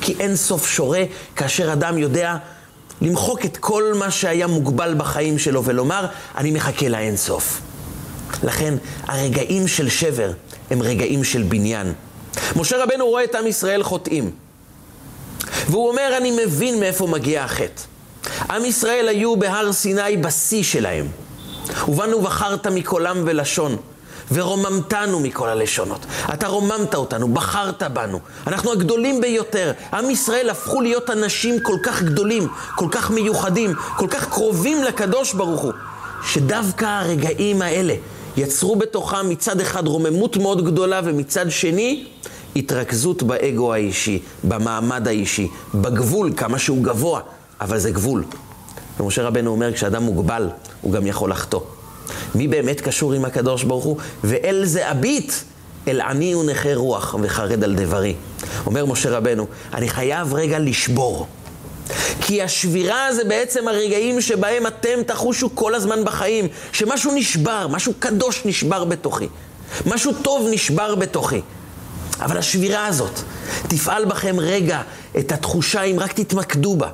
כי 0.00 0.14
אין 0.20 0.36
סוף 0.36 0.68
שורה 0.68 1.04
כאשר 1.36 1.72
אדם 1.72 1.98
יודע 1.98 2.36
למחוק 3.02 3.44
את 3.44 3.56
כל 3.56 3.92
מה 3.98 4.10
שהיה 4.10 4.46
מוגבל 4.46 4.94
בחיים 4.96 5.38
שלו 5.38 5.64
ולומר, 5.64 6.06
אני 6.36 6.50
מחכה 6.50 6.88
לאין 6.88 7.16
סוף. 7.16 7.60
לכן, 8.42 8.74
הרגעים 9.06 9.68
של 9.68 9.88
שבר 9.88 10.32
הם 10.70 10.82
רגעים 10.82 11.24
של 11.24 11.42
בניין. 11.42 11.92
משה 12.56 12.84
רבנו 12.84 13.06
רואה 13.06 13.24
את 13.24 13.34
עם 13.34 13.46
ישראל 13.46 13.82
חוטאים. 13.82 14.30
והוא 15.66 15.88
אומר, 15.88 16.14
אני 16.16 16.30
מבין 16.44 16.80
מאיפה 16.80 17.06
מגיע 17.06 17.44
החטא. 17.44 17.82
עם 18.50 18.64
ישראל 18.64 19.08
היו 19.08 19.36
בהר 19.36 19.72
סיני 19.72 20.16
בשיא 20.16 20.62
שלהם. 20.62 21.06
ובנו 21.88 22.20
בחרת 22.20 22.66
מכל 22.66 23.06
עם 23.06 23.22
ולשון, 23.26 23.76
ורוממתנו 24.32 25.20
מכל 25.20 25.48
הלשונות. 25.48 26.06
אתה 26.34 26.46
רוממת 26.46 26.94
אותנו, 26.94 27.28
בחרת 27.28 27.82
בנו. 27.82 28.20
אנחנו 28.46 28.72
הגדולים 28.72 29.20
ביותר. 29.20 29.72
עם 29.92 30.10
ישראל 30.10 30.50
הפכו 30.50 30.80
להיות 30.80 31.10
אנשים 31.10 31.60
כל 31.62 31.76
כך 31.82 32.02
גדולים, 32.02 32.48
כל 32.76 32.88
כך 32.90 33.10
מיוחדים, 33.10 33.74
כל 33.96 34.06
כך 34.10 34.28
קרובים 34.28 34.84
לקדוש 34.84 35.34
ברוך 35.34 35.60
הוא, 35.60 35.72
שדווקא 36.26 36.84
הרגעים 36.84 37.62
האלה 37.62 37.94
יצרו 38.36 38.76
בתוכם 38.76 39.28
מצד 39.28 39.60
אחד 39.60 39.86
רוממות 39.86 40.36
מאוד 40.36 40.64
גדולה 40.64 41.00
ומצד 41.04 41.50
שני 41.50 42.06
התרכזות 42.56 43.22
באגו 43.22 43.72
האישי, 43.72 44.22
במעמד 44.44 45.08
האישי, 45.08 45.48
בגבול, 45.74 46.32
כמה 46.36 46.58
שהוא 46.58 46.84
גבוה, 46.84 47.20
אבל 47.60 47.78
זה 47.78 47.90
גבול. 47.90 48.24
ומשה 49.00 49.22
רבנו 49.22 49.50
אומר, 49.50 49.72
כשאדם 49.72 50.02
מוגבל, 50.02 50.48
הוא 50.80 50.92
גם 50.92 51.06
יכול 51.06 51.30
לחטוא. 51.30 51.60
מי 52.34 52.48
באמת 52.48 52.80
קשור 52.80 53.12
עם 53.12 53.24
הקדוש 53.24 53.64
ברוך 53.64 53.84
הוא? 53.84 53.96
ואל 54.24 54.64
זה 54.64 54.90
אביט, 54.90 55.32
אל 55.88 56.00
עני 56.00 56.34
ונכה 56.34 56.74
רוח 56.74 57.14
וחרד 57.22 57.64
על 57.64 57.74
דברי. 57.74 58.14
אומר 58.66 58.86
משה 58.86 59.10
רבנו, 59.10 59.46
אני 59.74 59.88
חייב 59.88 60.34
רגע 60.34 60.58
לשבור. 60.58 61.26
כי 62.20 62.42
השבירה 62.42 63.14
זה 63.14 63.24
בעצם 63.24 63.68
הרגעים 63.68 64.20
שבהם 64.20 64.66
אתם 64.66 65.02
תחושו 65.06 65.54
כל 65.54 65.74
הזמן 65.74 66.04
בחיים, 66.04 66.48
שמשהו 66.72 67.12
נשבר, 67.14 67.66
משהו 67.70 67.92
קדוש 67.98 68.42
נשבר 68.44 68.84
בתוכי, 68.84 69.28
משהו 69.86 70.12
טוב 70.22 70.48
נשבר 70.50 70.94
בתוכי. 70.94 71.40
אבל 72.20 72.38
השבירה 72.38 72.86
הזאת 72.86 73.20
תפעל 73.68 74.04
בכם 74.04 74.36
רגע 74.38 74.82
את 75.18 75.32
התחושה, 75.32 75.82
אם 75.82 75.96
רק 76.00 76.12
תתמקדו 76.12 76.76
בה, 76.76 76.88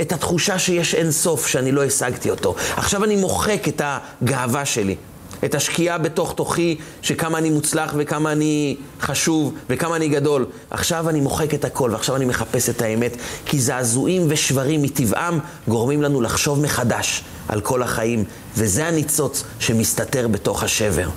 את 0.00 0.12
התחושה 0.12 0.58
שיש 0.58 0.94
אין 0.94 1.10
סוף, 1.12 1.46
שאני 1.46 1.72
לא 1.72 1.84
השגתי 1.84 2.30
אותו. 2.30 2.54
עכשיו 2.76 3.04
אני 3.04 3.16
מוחק 3.16 3.68
את 3.68 3.82
הגאווה 3.84 4.64
שלי. 4.64 4.96
את 5.44 5.54
השקיעה 5.54 5.98
בתוך 5.98 6.32
תוכי, 6.32 6.76
שכמה 7.02 7.38
אני 7.38 7.50
מוצלח 7.50 7.94
וכמה 7.96 8.32
אני 8.32 8.76
חשוב 9.00 9.54
וכמה 9.70 9.96
אני 9.96 10.08
גדול. 10.08 10.46
עכשיו 10.70 11.08
אני 11.08 11.20
מוחק 11.20 11.54
את 11.54 11.64
הכל 11.64 11.90
ועכשיו 11.92 12.16
אני 12.16 12.24
מחפש 12.24 12.68
את 12.68 12.82
האמת, 12.82 13.16
כי 13.46 13.58
זעזועים 13.58 14.26
ושברים 14.28 14.82
מטבעם 14.82 15.38
גורמים 15.68 16.02
לנו 16.02 16.20
לחשוב 16.20 16.60
מחדש 16.60 17.24
על 17.48 17.60
כל 17.60 17.82
החיים, 17.82 18.24
וזה 18.56 18.86
הניצוץ 18.86 19.44
שמסתתר 19.58 20.28
בתוך 20.28 20.62
השבר. 20.62 21.08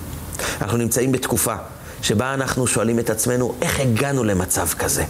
אנחנו 0.61 0.77
נמצאים 0.77 1.11
בתקופה 1.11 1.55
שבה 2.07 2.33
אנחנו 2.33 2.67
שואלים 2.67 2.99
את 2.99 3.09
עצמנו, 3.09 3.55
איך 3.61 3.79
הגענו 3.79 4.23
למצב 4.23 4.67
כזה? 4.67 5.03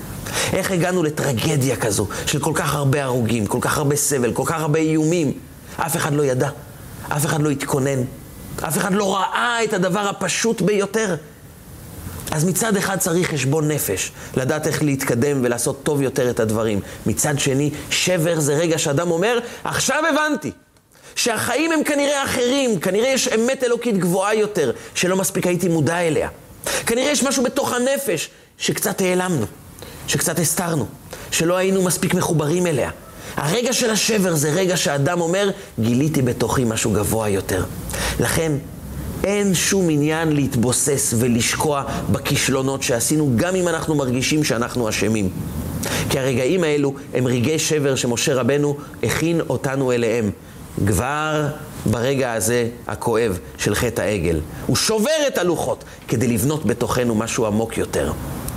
איך 0.53 0.71
הגענו 0.71 1.03
לטרגדיה 1.03 1.75
כזו 1.75 2.07
של 2.25 2.39
כל 2.39 2.51
כך 2.55 2.75
הרבה 2.75 3.03
הרוגים, 3.03 3.47
כל 3.47 3.57
כך 3.61 3.77
הרבה 3.77 3.95
סבל, 3.95 4.33
כל 4.33 4.43
כך 4.45 4.61
הרבה 4.61 4.79
איומים? 4.79 5.33
אף 5.77 5.95
אחד 5.95 6.13
לא 6.13 6.23
ידע, 6.23 6.49
אף 7.09 7.25
אחד 7.25 7.41
לא 7.41 7.49
התכונן, 7.49 8.03
אף 8.67 8.77
אחד 8.77 8.93
לא 8.93 9.15
ראה 9.15 9.63
את 9.63 9.73
הדבר 9.73 9.99
הפשוט 9.99 10.61
ביותר. 10.61 11.15
אז 12.31 12.45
מצד 12.45 12.77
אחד 12.77 12.99
צריך 12.99 13.31
חשבון 13.31 13.67
נפש, 13.67 14.11
לדעת 14.37 14.67
איך 14.67 14.83
להתקדם 14.83 15.39
ולעשות 15.43 15.83
טוב 15.83 16.01
יותר 16.01 16.29
את 16.29 16.39
הדברים. 16.39 16.79
מצד 17.05 17.39
שני, 17.39 17.71
שבר 17.89 18.39
זה 18.39 18.55
רגע 18.55 18.77
שאדם 18.77 19.11
אומר, 19.11 19.39
עכשיו 19.63 20.03
הבנתי 20.13 20.51
שהחיים 21.15 21.71
הם 21.71 21.83
כנראה 21.83 22.23
אחרים, 22.23 22.79
כנראה 22.79 23.09
יש 23.09 23.27
אמת 23.27 23.63
אלוקית 23.63 23.97
גבוהה 23.97 24.35
יותר, 24.35 24.71
שלא 24.95 25.15
מספיק 25.15 25.47
הייתי 25.47 25.67
מודע 25.67 25.97
אליה. 25.97 26.29
כנראה 26.85 27.11
יש 27.11 27.23
משהו 27.23 27.43
בתוך 27.43 27.73
הנפש 27.73 28.29
שקצת 28.57 29.01
העלמנו, 29.01 29.45
שקצת 30.07 30.39
הסתרנו, 30.39 30.85
שלא 31.31 31.57
היינו 31.57 31.83
מספיק 31.83 32.13
מחוברים 32.13 32.67
אליה. 32.67 32.91
הרגע 33.35 33.73
של 33.73 33.89
השבר 33.89 34.35
זה 34.35 34.49
רגע 34.49 34.77
שאדם 34.77 35.21
אומר, 35.21 35.49
גיליתי 35.79 36.21
בתוכי 36.21 36.63
משהו 36.63 36.91
גבוה 36.91 37.29
יותר. 37.29 37.63
לכן, 38.19 38.51
אין 39.23 39.53
שום 39.53 39.89
עניין 39.89 40.31
להתבוסס 40.31 41.13
ולשקוע 41.17 41.83
בכישלונות 42.11 42.83
שעשינו, 42.83 43.31
גם 43.35 43.55
אם 43.55 43.67
אנחנו 43.67 43.95
מרגישים 43.95 44.43
שאנחנו 44.43 44.89
אשמים. 44.89 45.29
כי 46.09 46.19
הרגעים 46.19 46.63
האלו 46.63 46.93
הם 47.13 47.27
רגעי 47.27 47.59
שבר 47.59 47.95
שמשה 47.95 48.35
רבנו 48.35 48.77
הכין 49.03 49.41
אותנו 49.49 49.91
אליהם. 49.91 50.31
כבר 50.87 51.47
ברגע 51.85 52.33
הזה 52.33 52.67
הכואב 52.87 53.39
של 53.57 53.75
חטא 53.75 54.01
העגל. 54.01 54.39
הוא 54.65 54.75
שובר 54.75 55.27
את 55.27 55.37
הלוחות 55.37 55.83
כדי 56.07 56.27
לבנות 56.27 56.65
בתוכנו 56.65 57.15
משהו 57.15 57.45
עמוק 57.45 57.77
יותר. 57.77 58.11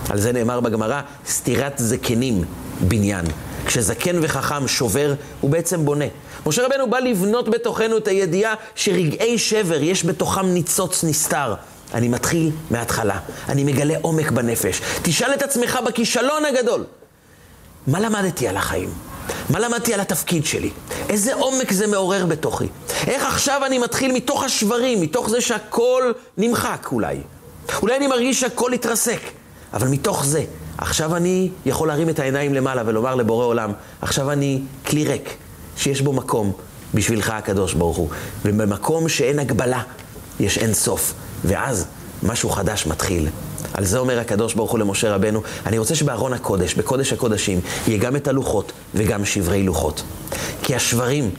על 0.08 0.20
זה 0.20 0.32
נאמר 0.32 0.60
בגמרא, 0.60 1.00
סתירת 1.28 1.72
זקנים 1.76 2.44
בניין. 2.80 3.24
כשזקן 3.66 4.16
וחכם 4.22 4.68
שובר, 4.68 5.14
הוא 5.40 5.50
בעצם 5.50 5.84
בונה. 5.84 6.04
משה 6.46 6.66
רבנו 6.66 6.90
בא 6.90 6.98
לבנות 6.98 7.48
בתוכנו 7.48 7.96
את 7.96 8.08
הידיעה 8.08 8.54
שרגעי 8.74 9.38
שבר, 9.38 9.82
יש 9.82 10.04
בתוכם 10.04 10.46
ניצוץ 10.46 11.04
נסתר. 11.04 11.54
אני 11.94 12.08
מתחיל 12.08 12.50
מההתחלה, 12.70 13.18
אני 13.48 13.64
מגלה 13.64 13.94
עומק 14.02 14.30
בנפש. 14.30 14.80
תשאל 15.02 15.34
את 15.34 15.42
עצמך 15.42 15.78
בכישלון 15.86 16.44
הגדול, 16.44 16.84
מה 17.86 18.00
למדתי 18.00 18.48
על 18.48 18.56
החיים? 18.56 19.09
מה 19.50 19.58
למדתי 19.60 19.94
על 19.94 20.00
התפקיד 20.00 20.46
שלי? 20.46 20.70
איזה 21.08 21.34
עומק 21.34 21.72
זה 21.72 21.86
מעורר 21.86 22.26
בתוכי? 22.26 22.66
איך 23.06 23.24
עכשיו 23.24 23.62
אני 23.66 23.78
מתחיל 23.78 24.12
מתוך 24.12 24.42
השברים, 24.42 25.00
מתוך 25.00 25.30
זה 25.30 25.40
שהכל 25.40 26.12
נמחק 26.38 26.88
אולי? 26.92 27.16
אולי 27.82 27.96
אני 27.96 28.06
מרגיש 28.06 28.40
שהכל 28.40 28.72
התרסק, 28.72 29.20
אבל 29.72 29.88
מתוך 29.88 30.24
זה, 30.24 30.44
עכשיו 30.78 31.16
אני 31.16 31.50
יכול 31.66 31.88
להרים 31.88 32.08
את 32.08 32.18
העיניים 32.18 32.54
למעלה 32.54 32.82
ולומר 32.86 33.14
לבורא 33.14 33.44
עולם, 33.44 33.72
עכשיו 34.02 34.32
אני 34.32 34.60
כלי 34.86 35.04
ריק, 35.04 35.36
שיש 35.76 36.00
בו 36.00 36.12
מקום 36.12 36.52
בשבילך 36.94 37.30
הקדוש 37.30 37.74
ברוך 37.74 37.96
הוא. 37.96 38.08
ובמקום 38.44 39.08
שאין 39.08 39.38
הגבלה, 39.38 39.82
יש 40.40 40.58
אין 40.58 40.74
סוף. 40.74 41.14
ואז 41.44 41.86
משהו 42.22 42.50
חדש 42.50 42.86
מתחיל. 42.86 43.28
על 43.74 43.84
זה 43.84 43.98
אומר 43.98 44.18
הקדוש 44.18 44.54
ברוך 44.54 44.70
הוא 44.70 44.78
למשה 44.78 45.14
רבנו, 45.14 45.42
אני 45.66 45.78
רוצה 45.78 45.94
שבארון 45.94 46.32
הקודש, 46.32 46.74
בקודש 46.74 47.12
הקודשים, 47.12 47.60
יהיה 47.88 47.98
גם 47.98 48.16
את 48.16 48.28
הלוחות 48.28 48.72
וגם 48.94 49.24
שברי 49.24 49.62
לוחות. 49.62 50.02
כי 50.62 50.74
השברים 50.74 51.30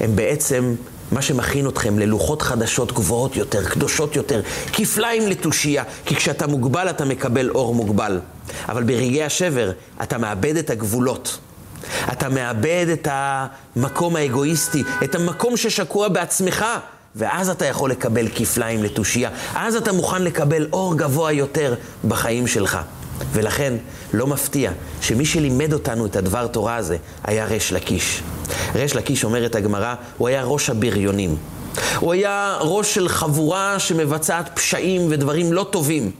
הם 0.00 0.16
בעצם 0.16 0.74
מה 1.12 1.22
שמכין 1.22 1.68
אתכם 1.68 1.98
ללוחות 1.98 2.42
חדשות 2.42 2.92
גבוהות 2.92 3.36
יותר, 3.36 3.64
קדושות 3.64 4.16
יותר, 4.16 4.40
כפליים 4.72 5.26
לתושייה, 5.26 5.84
כי 6.04 6.14
כשאתה 6.14 6.46
מוגבל 6.46 6.90
אתה 6.90 7.04
מקבל 7.04 7.50
אור 7.50 7.74
מוגבל. 7.74 8.20
אבל 8.68 8.82
ברגעי 8.82 9.24
השבר 9.24 9.72
אתה 10.02 10.18
מאבד 10.18 10.56
את 10.56 10.70
הגבולות. 10.70 11.38
אתה 12.12 12.28
מאבד 12.28 12.86
את 12.92 13.08
המקום 13.10 14.16
האגואיסטי, 14.16 14.82
את 15.04 15.14
המקום 15.14 15.56
ששקוע 15.56 16.08
בעצמך, 16.08 16.64
ואז 17.16 17.48
אתה 17.48 17.66
יכול 17.66 17.90
לקבל 17.90 18.28
כפליים 18.34 18.82
לתושייה. 18.82 19.30
אז 19.54 19.76
אתה 19.76 19.92
מוכן 19.92 20.22
לקבל 20.22 20.66
אור 20.72 20.98
גבוה 20.98 21.32
יותר 21.32 21.74
בחיים 22.08 22.46
שלך. 22.46 22.78
ולכן, 23.32 23.74
לא 24.12 24.26
מפתיע 24.26 24.72
שמי 25.00 25.26
שלימד 25.26 25.72
אותנו 25.72 26.06
את 26.06 26.16
הדבר 26.16 26.46
תורה 26.46 26.76
הזה 26.76 26.96
היה 27.24 27.44
ריש 27.44 27.72
לקיש. 27.72 28.22
ריש 28.74 28.96
לקיש, 28.96 29.24
אומרת 29.24 29.54
הגמרא, 29.54 29.94
הוא 30.18 30.28
היה 30.28 30.44
ראש 30.44 30.70
הבריונים. 30.70 31.36
הוא 31.98 32.12
היה 32.12 32.58
ראש 32.60 32.94
של 32.94 33.08
חבורה 33.08 33.78
שמבצעת 33.78 34.50
פשעים 34.54 35.06
ודברים 35.10 35.52
לא 35.52 35.66
טובים. 35.70 36.10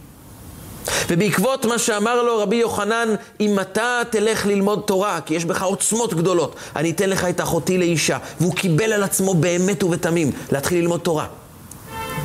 ובעקבות 1.09 1.65
מה 1.65 1.79
שאמר 1.79 2.23
לו 2.23 2.39
רבי 2.39 2.57
יוחנן, 2.57 3.15
אם 3.41 3.61
אתה 3.61 4.01
תלך 4.11 4.47
ללמוד 4.47 4.83
תורה, 4.87 5.21
כי 5.21 5.35
יש 5.35 5.45
בך 5.45 5.63
עוצמות 5.63 6.15
גדולות, 6.15 6.57
אני 6.77 6.91
אתן 6.91 7.11
לך 7.11 7.25
את 7.25 7.41
אחותי 7.41 7.79
לאישה. 7.79 8.19
והוא 8.41 8.55
קיבל 8.55 8.93
על 8.93 9.03
עצמו 9.03 9.35
באמת 9.35 9.83
ובתמים 9.83 10.33
להתחיל 10.53 10.79
ללמוד 10.79 11.01
תורה. 11.01 11.27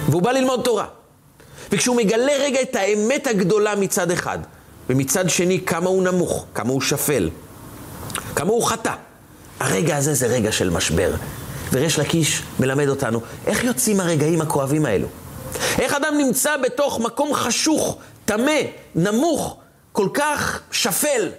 והוא 0.09 0.21
בא 0.21 0.31
ללמוד 0.31 0.61
תורה. 0.63 0.85
וכשהוא 1.71 1.95
מגלה 1.95 2.33
רגע 2.39 2.61
את 2.61 2.75
האמת 2.75 3.27
הגדולה 3.27 3.75
מצד 3.75 4.11
אחד, 4.11 4.39
ומצד 4.89 5.29
שני 5.29 5.59
כמה 5.65 5.89
הוא 5.89 6.03
נמוך, 6.03 6.45
כמה 6.55 6.69
הוא 6.69 6.81
שפל, 6.81 7.29
כמה 8.35 8.49
הוא 8.49 8.63
חטא, 8.63 8.93
הרגע 9.59 9.97
הזה 9.97 10.13
זה 10.13 10.27
רגע 10.27 10.51
של 10.51 10.69
משבר. 10.69 11.11
וריש 11.71 11.99
לקיש 11.99 12.43
מלמד 12.59 12.87
אותנו 12.87 13.21
איך 13.47 13.63
יוצאים 13.63 13.99
הרגעים 13.99 14.41
הכואבים 14.41 14.85
האלו. 14.85 15.07
איך 15.79 15.93
אדם 15.93 16.13
נמצא 16.17 16.57
בתוך 16.57 16.99
מקום 16.99 17.33
חשוך, 17.33 17.97
טמא, 18.37 18.61
נמוך, 18.95 19.57
כל 19.91 20.07
כך 20.13 20.61
שפל. 20.71 21.29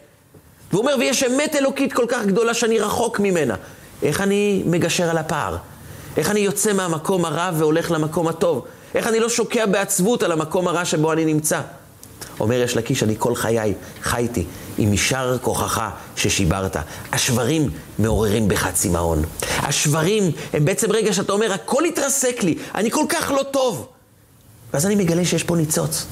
והוא 0.70 0.80
אומר, 0.82 0.96
ויש 0.98 1.22
אמת 1.22 1.56
אלוקית 1.56 1.92
כל 1.92 2.04
כך 2.08 2.26
גדולה 2.26 2.54
שאני 2.54 2.78
רחוק 2.78 3.20
ממנה. 3.20 3.54
איך 4.02 4.20
אני 4.20 4.62
מגשר 4.66 5.10
על 5.10 5.18
הפער? 5.18 5.56
איך 6.16 6.30
אני 6.30 6.40
יוצא 6.40 6.72
מהמקום 6.72 7.24
הרע 7.24 7.50
והולך 7.54 7.90
למקום 7.90 8.28
הטוב? 8.28 8.64
איך 8.94 9.06
אני 9.06 9.20
לא 9.20 9.28
שוקע 9.28 9.66
בעצבות 9.66 10.22
על 10.22 10.32
המקום 10.32 10.68
הרע 10.68 10.84
שבו 10.84 11.12
אני 11.12 11.24
נמצא? 11.24 11.60
אומר 12.40 12.60
יש 12.60 12.76
לקיש, 12.76 13.02
אני 13.02 13.14
כל 13.18 13.34
חיי 13.34 13.74
חייתי 14.02 14.44
עם 14.78 14.92
משאר 14.92 15.38
כוחך 15.38 15.88
ששיברת. 16.16 16.76
השברים 17.12 17.70
מעוררים 17.98 18.48
בך 18.48 18.68
צמאון. 18.72 19.22
השברים 19.58 20.30
הם 20.52 20.64
בעצם 20.64 20.92
רגע 20.92 21.12
שאתה 21.12 21.32
אומר, 21.32 21.52
הכל 21.52 21.84
התרסק 21.84 22.42
לי, 22.42 22.54
אני 22.74 22.90
כל 22.90 23.04
כך 23.08 23.30
לא 23.30 23.42
טוב. 23.42 23.88
ואז 24.72 24.86
אני 24.86 24.94
מגלה 24.94 25.24
שיש 25.24 25.42
פה 25.42 25.56
ניצוץ. 25.56 26.06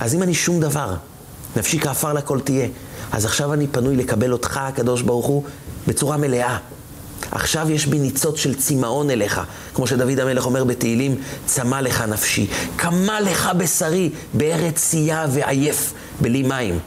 אז 0.00 0.14
אם 0.14 0.22
אני 0.22 0.34
שום 0.34 0.60
דבר, 0.60 0.94
נפשי 1.56 1.80
כעפר 1.80 2.12
לכל 2.12 2.40
תהיה, 2.40 2.68
אז 3.12 3.24
עכשיו 3.24 3.52
אני 3.52 3.66
פנוי 3.66 3.96
לקבל 3.96 4.32
אותך, 4.32 4.56
הקדוש 4.56 5.02
ברוך 5.02 5.26
הוא, 5.26 5.44
בצורה 5.86 6.16
מלאה. 6.16 6.58
עכשיו 7.30 7.70
יש 7.70 7.86
בי 7.86 7.98
ניצוץ 7.98 8.36
של 8.36 8.54
צמאון 8.54 9.10
אליך, 9.10 9.40
כמו 9.74 9.86
שדוד 9.86 10.20
המלך 10.20 10.46
אומר 10.46 10.64
בתהילים, 10.64 11.16
צמא 11.46 11.76
לך 11.76 12.02
נפשי, 12.02 12.46
קמה 12.76 13.20
לך 13.20 13.50
בשרי 13.58 14.10
בארץ 14.34 14.74
צייה 14.76 15.26
ועייף, 15.30 15.92
בלי 16.20 16.42
מים. 16.42 16.78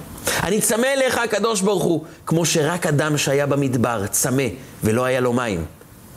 אני 0.43 0.61
צמא 0.61 0.85
אליך, 0.85 1.17
הקדוש 1.17 1.61
ברוך 1.61 1.83
הוא, 1.83 2.03
כמו 2.25 2.45
שרק 2.45 2.87
אדם 2.87 3.17
שהיה 3.17 3.45
במדבר 3.45 4.07
צמא 4.07 4.43
ולא 4.83 5.05
היה 5.05 5.19
לו 5.19 5.33
מים. 5.33 5.65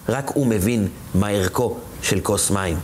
רק 0.09 0.31
הוא 0.35 0.47
מבין 0.47 0.89
מה 1.15 1.29
ערכו 1.29 1.77
של 2.03 2.21
כוס 2.21 2.51
מים. 2.51 2.77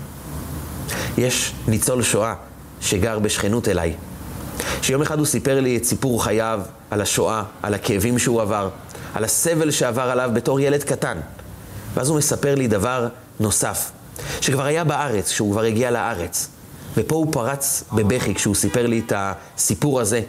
יש 1.18 1.52
ניצול 1.68 2.02
שואה 2.02 2.34
שגר 2.80 3.18
בשכנות 3.18 3.68
אליי, 3.68 3.94
שיום 4.82 5.02
אחד 5.02 5.18
הוא 5.18 5.26
סיפר 5.26 5.60
לי 5.60 5.76
את 5.76 5.84
סיפור 5.84 6.24
חייו 6.24 6.60
על 6.90 7.00
השואה, 7.00 7.42
על 7.62 7.74
הכאבים 7.74 8.18
שהוא 8.18 8.42
עבר, 8.42 8.68
על 9.14 9.24
הסבל 9.24 9.70
שעבר 9.70 10.02
עליו 10.02 10.30
בתור 10.34 10.60
ילד 10.60 10.82
קטן. 10.82 11.18
ואז 11.94 12.08
הוא 12.08 12.18
מספר 12.18 12.54
לי 12.54 12.68
דבר 12.68 13.08
נוסף, 13.40 13.90
שכבר 14.40 14.64
היה 14.64 14.84
בארץ, 14.84 15.30
שהוא 15.30 15.52
כבר 15.52 15.62
הגיע 15.62 15.90
לארץ. 15.90 16.48
ופה 16.96 17.14
הוא 17.14 17.32
פרץ 17.32 17.84
בבכי 17.92 18.34
כשהוא 18.34 18.54
סיפר 18.54 18.86
לי 18.86 19.02
את 19.06 19.12
הסיפור 19.16 20.00
הזה. 20.00 20.22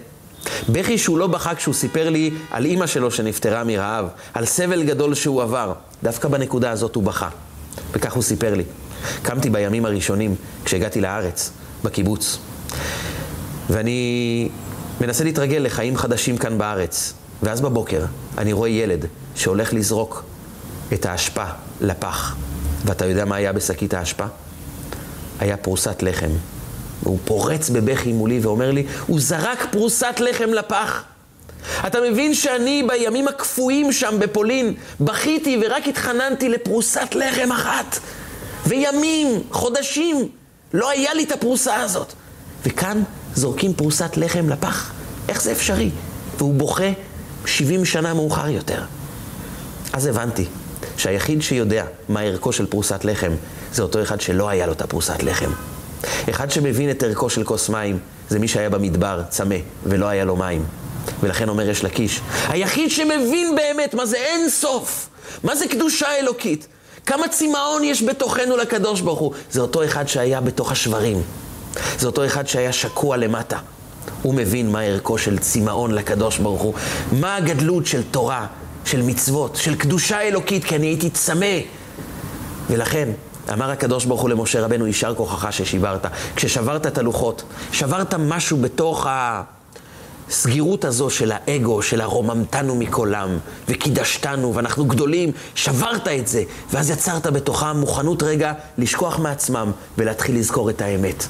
בכי 0.69 0.97
שהוא 0.97 1.17
לא 1.17 1.27
בכה 1.27 1.55
כשהוא 1.55 1.73
סיפר 1.73 2.09
לי 2.09 2.31
על 2.51 2.65
אימא 2.65 2.87
שלו 2.87 3.11
שנפטרה 3.11 3.63
מרעב, 3.63 4.07
על 4.33 4.45
סבל 4.45 4.83
גדול 4.83 5.15
שהוא 5.15 5.41
עבר. 5.41 5.73
דווקא 6.03 6.27
בנקודה 6.27 6.71
הזאת 6.71 6.95
הוא 6.95 7.03
בכה. 7.03 7.29
וכך 7.91 8.13
הוא 8.13 8.23
סיפר 8.23 8.53
לי. 8.53 8.63
קמתי 9.21 9.49
בימים 9.49 9.85
הראשונים 9.85 10.35
כשהגעתי 10.65 11.01
לארץ, 11.01 11.51
בקיבוץ. 11.83 12.37
ואני 13.69 14.49
מנסה 15.01 15.23
להתרגל 15.23 15.57
לחיים 15.57 15.97
חדשים 15.97 16.37
כאן 16.37 16.57
בארץ. 16.57 17.13
ואז 17.43 17.61
בבוקר 17.61 18.05
אני 18.37 18.53
רואה 18.53 18.69
ילד 18.69 19.05
שהולך 19.35 19.73
לזרוק 19.73 20.23
את 20.93 21.05
האשפה 21.05 21.45
לפח. 21.81 22.35
ואתה 22.85 23.05
יודע 23.05 23.25
מה 23.25 23.35
היה 23.35 23.53
בשקית 23.53 23.93
האשפה? 23.93 24.25
היה 25.39 25.57
פרוסת 25.57 26.03
לחם. 26.03 26.29
והוא 27.03 27.19
פורץ 27.25 27.69
בבכי 27.69 28.13
מולי 28.13 28.39
ואומר 28.39 28.71
לי, 28.71 28.85
הוא 29.07 29.19
זרק 29.19 29.67
פרוסת 29.71 30.15
לחם 30.19 30.49
לפח. 30.49 31.03
אתה 31.87 31.97
מבין 32.11 32.33
שאני 32.33 32.83
בימים 32.87 33.27
הקפואים 33.27 33.91
שם 33.91 34.15
בפולין 34.19 34.73
בכיתי 34.99 35.61
ורק 35.61 35.87
התחננתי 35.87 36.49
לפרוסת 36.49 37.15
לחם 37.15 37.51
אחת. 37.51 37.99
וימים, 38.67 39.27
חודשים, 39.51 40.29
לא 40.73 40.89
היה 40.89 41.13
לי 41.13 41.23
את 41.23 41.31
הפרוסה 41.31 41.75
הזאת. 41.75 42.13
וכאן 42.65 43.03
זורקים 43.35 43.73
פרוסת 43.73 44.17
לחם 44.17 44.49
לפח. 44.49 44.91
איך 45.29 45.41
זה 45.41 45.51
אפשרי? 45.51 45.89
והוא 46.37 46.53
בוכה 46.53 46.91
70 47.45 47.85
שנה 47.85 48.13
מאוחר 48.13 48.49
יותר. 48.49 48.83
אז 49.93 50.05
הבנתי 50.05 50.45
שהיחיד 50.97 51.41
שיודע 51.41 51.85
מה 52.09 52.21
ערכו 52.21 52.53
של 52.53 52.65
פרוסת 52.65 53.05
לחם 53.05 53.31
זה 53.73 53.81
אותו 53.81 54.01
אחד 54.01 54.21
שלא 54.21 54.49
היה 54.49 54.65
לו 54.65 54.73
את 54.73 54.81
הפרוסת 54.81 55.23
לחם. 55.23 55.51
אחד 56.29 56.51
שמבין 56.51 56.91
את 56.91 57.03
ערכו 57.03 57.29
של 57.29 57.43
כוס 57.43 57.69
מים 57.69 57.99
זה 58.29 58.39
מי 58.39 58.47
שהיה 58.47 58.69
במדבר, 58.69 59.21
צמא, 59.29 59.55
ולא 59.85 60.05
היה 60.05 60.25
לו 60.25 60.35
מים. 60.35 60.65
ולכן 61.23 61.49
אומר 61.49 61.69
יש 61.69 61.83
לקיש, 61.83 62.21
היחיד 62.47 62.91
שמבין 62.91 63.55
באמת 63.55 63.93
מה 63.93 64.05
זה 64.05 64.17
אין 64.17 64.49
סוף, 64.49 65.09
מה 65.43 65.55
זה 65.55 65.67
קדושה 65.67 66.15
אלוקית, 66.19 66.67
כמה 67.05 67.27
צמאון 67.27 67.83
יש 67.83 68.03
בתוכנו 68.03 68.57
לקדוש 68.57 69.01
ברוך 69.01 69.19
הוא. 69.19 69.33
זה 69.51 69.61
אותו 69.61 69.85
אחד 69.85 70.07
שהיה 70.07 70.41
בתוך 70.41 70.71
השברים. 70.71 71.21
זה 71.99 72.07
אותו 72.07 72.25
אחד 72.25 72.47
שהיה 72.47 72.71
שקוע 72.71 73.17
למטה. 73.17 73.57
הוא 74.21 74.33
מבין 74.33 74.71
מה 74.71 74.81
ערכו 74.81 75.17
של 75.17 75.37
צמאון 75.37 75.91
לקדוש 75.91 76.37
ברוך 76.37 76.61
הוא. 76.61 76.73
מה 77.11 77.35
הגדלות 77.35 77.85
של 77.85 78.03
תורה, 78.11 78.45
של 78.85 79.01
מצוות, 79.01 79.55
של 79.55 79.75
קדושה 79.75 80.21
אלוקית, 80.21 80.63
כי 80.63 80.75
אני 80.75 80.87
הייתי 80.87 81.09
צמא. 81.09 81.55
ולכן, 82.69 83.09
אמר 83.53 83.71
הקדוש 83.71 84.05
ברוך 84.05 84.21
הוא 84.21 84.29
למשה 84.29 84.61
רבנו, 84.61 84.87
יישר 84.87 85.15
כוחך 85.15 85.53
ששיברת. 85.53 86.05
כששברת 86.35 86.87
את 86.87 86.97
הלוחות, 86.97 87.43
שברת 87.71 88.13
משהו 88.13 88.57
בתוך 88.57 89.07
הסגירות 90.31 90.85
הזו 90.85 91.09
של 91.09 91.31
האגו, 91.33 91.81
של 91.81 92.01
הרוממתנו 92.01 92.75
מקולם, 92.75 93.37
וקידשתנו, 93.67 94.55
ואנחנו 94.55 94.85
גדולים, 94.85 95.31
שברת 95.55 96.07
את 96.07 96.27
זה, 96.27 96.43
ואז 96.71 96.89
יצרת 96.89 97.27
בתוכה 97.27 97.73
מוכנות 97.73 98.23
רגע 98.23 98.53
לשכוח 98.77 99.19
מעצמם 99.19 99.71
ולהתחיל 99.97 100.35
לזכור 100.35 100.69
את 100.69 100.81
האמת. 100.81 101.25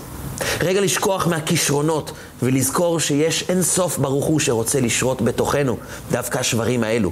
רגע 0.62 0.82
לשכוח 0.82 1.28
מהכישרונות 1.28 2.12
ולזכור 2.44 3.00
שיש 3.00 3.50
אין 3.50 3.62
סוף 3.62 3.98
ברוך 3.98 4.26
הוא 4.26 4.40
שרוצה 4.40 4.80
לשרות 4.80 5.22
בתוכנו, 5.22 5.78
דווקא 6.12 6.40
השברים 6.40 6.84
האלו. 6.84 7.12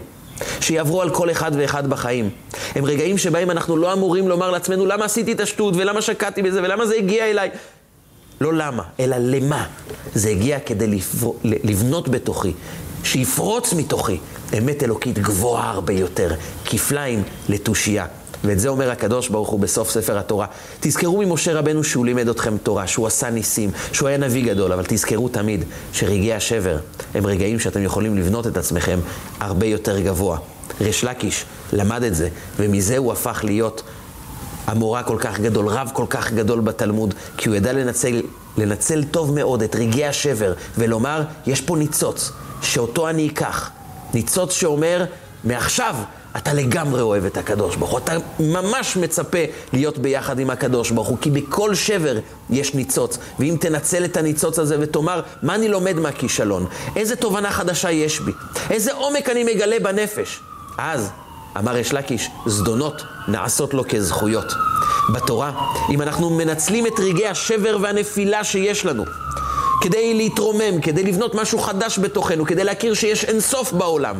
שיעברו 0.59 1.01
על 1.01 1.09
כל 1.09 1.31
אחד 1.31 1.51
ואחד 1.55 1.89
בחיים. 1.89 2.29
הם 2.75 2.85
רגעים 2.85 3.17
שבהם 3.17 3.51
אנחנו 3.51 3.77
לא 3.77 3.93
אמורים 3.93 4.27
לומר 4.27 4.51
לעצמנו 4.51 4.85
למה 4.85 5.05
עשיתי 5.05 5.31
את 5.31 5.39
השטות 5.39 5.73
ולמה 5.77 6.01
שקעתי 6.01 6.41
בזה 6.41 6.61
ולמה 6.63 6.85
זה 6.85 6.95
הגיע 6.95 7.25
אליי. 7.25 7.49
לא 8.41 8.53
למה, 8.53 8.83
אלא 8.99 9.17
למה. 9.17 9.65
זה 10.15 10.29
הגיע 10.29 10.59
כדי 10.59 10.99
לבנות 11.43 12.09
בתוכי, 12.09 12.53
שיפרוץ 13.03 13.73
מתוכי 13.73 14.17
אמת 14.57 14.83
אלוקית 14.83 15.19
גבוהה 15.19 15.69
הרבה 15.69 15.93
יותר, 15.93 16.31
כפליים 16.65 17.23
לתושייה. 17.49 18.05
ואת 18.43 18.59
זה 18.59 18.69
אומר 18.69 18.91
הקדוש 18.91 19.29
ברוך 19.29 19.49
הוא 19.49 19.59
בסוף 19.59 19.89
ספר 19.89 20.17
התורה. 20.17 20.45
תזכרו 20.79 21.21
ממשה 21.21 21.53
רבנו 21.53 21.83
שהוא 21.83 22.05
לימד 22.05 22.27
אתכם 22.27 22.57
תורה, 22.57 22.87
שהוא 22.87 23.07
עשה 23.07 23.29
ניסים, 23.29 23.71
שהוא 23.91 24.09
היה 24.09 24.17
נביא 24.17 24.45
גדול, 24.45 24.73
אבל 24.73 24.83
תזכרו 24.87 25.29
תמיד 25.29 25.63
שרגעי 25.93 26.33
השבר 26.33 26.77
הם 27.13 27.25
רגעים 27.25 27.59
שאתם 27.59 27.83
יכולים 27.83 28.17
לבנות 28.17 28.47
את 28.47 28.57
עצמכם 28.57 28.99
הרבה 29.39 29.65
יותר 29.65 29.99
גבוה. 29.99 30.37
ריש 30.81 31.03
לקיש 31.03 31.45
למד 31.73 32.03
את 32.03 32.15
זה, 32.15 32.29
ומזה 32.57 32.97
הוא 32.97 33.11
הפך 33.11 33.41
להיות 33.43 33.83
המורה 34.69 35.03
כל 35.03 35.17
כך 35.19 35.39
גדול, 35.39 35.67
רב 35.67 35.91
כל 35.93 36.05
כך 36.09 36.31
גדול 36.31 36.59
בתלמוד, 36.59 37.13
כי 37.37 37.49
הוא 37.49 37.55
ידע 37.55 37.73
לנצל, 37.73 38.21
לנצל 38.57 39.03
טוב 39.03 39.33
מאוד 39.33 39.63
את 39.63 39.75
רגעי 39.75 40.05
השבר, 40.05 40.53
ולומר, 40.77 41.21
יש 41.47 41.61
פה 41.61 41.75
ניצוץ, 41.75 42.31
שאותו 42.61 43.09
אני 43.09 43.27
אקח. 43.27 43.69
ניצוץ 44.13 44.53
שאומר, 44.53 45.05
מעכשיו 45.43 45.95
אתה 46.37 46.53
לגמרי 46.53 47.01
אוהב 47.01 47.25
את 47.25 47.37
הקדוש 47.37 47.75
ברוך 47.75 47.91
הוא. 47.91 47.99
אתה 47.99 48.13
ממש 48.39 48.97
מצפה 48.97 49.37
להיות 49.73 49.97
ביחד 49.97 50.39
עם 50.39 50.49
הקדוש 50.49 50.91
ברוך 50.91 51.07
הוא, 51.07 51.17
כי 51.21 51.31
בכל 51.31 51.75
שבר 51.75 52.19
יש 52.49 52.75
ניצוץ. 52.75 53.17
ואם 53.39 53.57
תנצל 53.59 54.05
את 54.05 54.17
הניצוץ 54.17 54.59
הזה 54.59 54.77
ותאמר, 54.79 55.21
מה 55.43 55.55
אני 55.55 55.67
לומד 55.67 55.99
מהכישלון? 55.99 56.65
איזה 56.95 57.15
תובנה 57.15 57.51
חדשה 57.51 57.91
יש 57.91 58.19
בי? 58.19 58.31
איזה 58.69 58.93
עומק 58.93 59.29
אני 59.29 59.43
מגלה 59.43 59.79
בנפש? 59.79 60.39
אז, 60.77 61.09
אמר 61.57 61.77
יש 61.77 61.93
לקיש, 61.93 62.29
זדונות 62.45 63.01
נעשות 63.27 63.73
לו 63.73 63.83
כזכויות. 63.89 64.53
בתורה, 65.13 65.51
אם 65.89 66.01
אנחנו 66.01 66.29
מנצלים 66.29 66.87
את 66.87 66.99
רגעי 66.99 67.27
השבר 67.27 67.77
והנפילה 67.81 68.43
שיש 68.43 68.85
לנו, 68.85 69.03
כדי 69.81 70.13
להתרומם, 70.13 70.81
כדי 70.81 71.03
לבנות 71.03 71.35
משהו 71.35 71.59
חדש 71.59 71.99
בתוכנו, 71.99 72.45
כדי 72.45 72.63
להכיר 72.63 72.93
שיש 72.93 73.25
אינסוף 73.25 73.73
בעולם, 73.73 74.15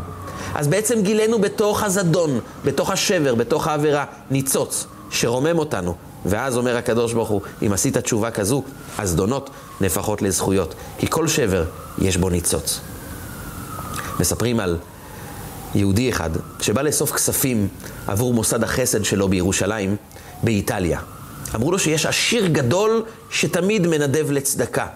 אז 0.55 0.67
בעצם 0.67 1.01
גילינו 1.01 1.39
בתוך 1.39 1.83
הזדון, 1.83 2.39
בתוך 2.65 2.89
השבר, 2.89 3.35
בתוך 3.35 3.67
העבירה, 3.67 4.05
ניצוץ 4.31 4.85
שרומם 5.09 5.59
אותנו. 5.59 5.95
ואז 6.25 6.57
אומר 6.57 6.77
הקדוש 6.77 7.13
ברוך 7.13 7.29
הוא, 7.29 7.41
אם 7.65 7.73
עשית 7.73 7.97
תשובה 7.97 8.31
כזו, 8.31 8.63
הזדונות 8.97 9.49
נהפכות 9.81 10.21
לזכויות. 10.21 10.73
כי 10.97 11.07
כל 11.09 11.27
שבר 11.27 11.65
יש 11.97 12.17
בו 12.17 12.29
ניצוץ. 12.29 12.79
מספרים 14.19 14.59
על 14.59 14.77
יהודי 15.75 16.09
אחד 16.09 16.29
שבא 16.61 16.81
לאסוף 16.81 17.11
כספים 17.11 17.67
עבור 18.07 18.33
מוסד 18.33 18.63
החסד 18.63 19.03
שלו 19.03 19.27
בירושלים, 19.27 19.95
באיטליה. 20.43 20.99
אמרו 21.55 21.71
לו 21.71 21.79
שיש 21.79 22.05
עשיר 22.05 22.47
גדול 22.47 23.03
שתמיד 23.31 23.87
מנדב 23.87 24.31
לצדקה. 24.31 24.87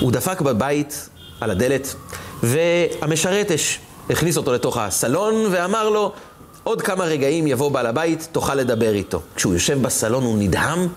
הוא 0.00 0.12
דפק 0.12 0.40
בבית 0.40 1.08
על 1.40 1.50
הדלת, 1.50 1.94
והמשרתש 2.42 3.78
הכניס 4.10 4.36
אותו 4.36 4.52
לתוך 4.52 4.76
הסלון 4.76 5.34
ואמר 5.50 5.88
לו, 5.88 6.12
עוד 6.64 6.82
כמה 6.82 7.04
רגעים 7.04 7.46
יבוא 7.46 7.70
בעל 7.70 7.86
הבית, 7.86 8.28
תוכל 8.32 8.54
לדבר 8.54 8.94
איתו. 8.94 9.20
כשהוא 9.36 9.54
יושב 9.54 9.82
בסלון 9.82 10.24
הוא 10.24 10.38
נדהם 10.38 10.88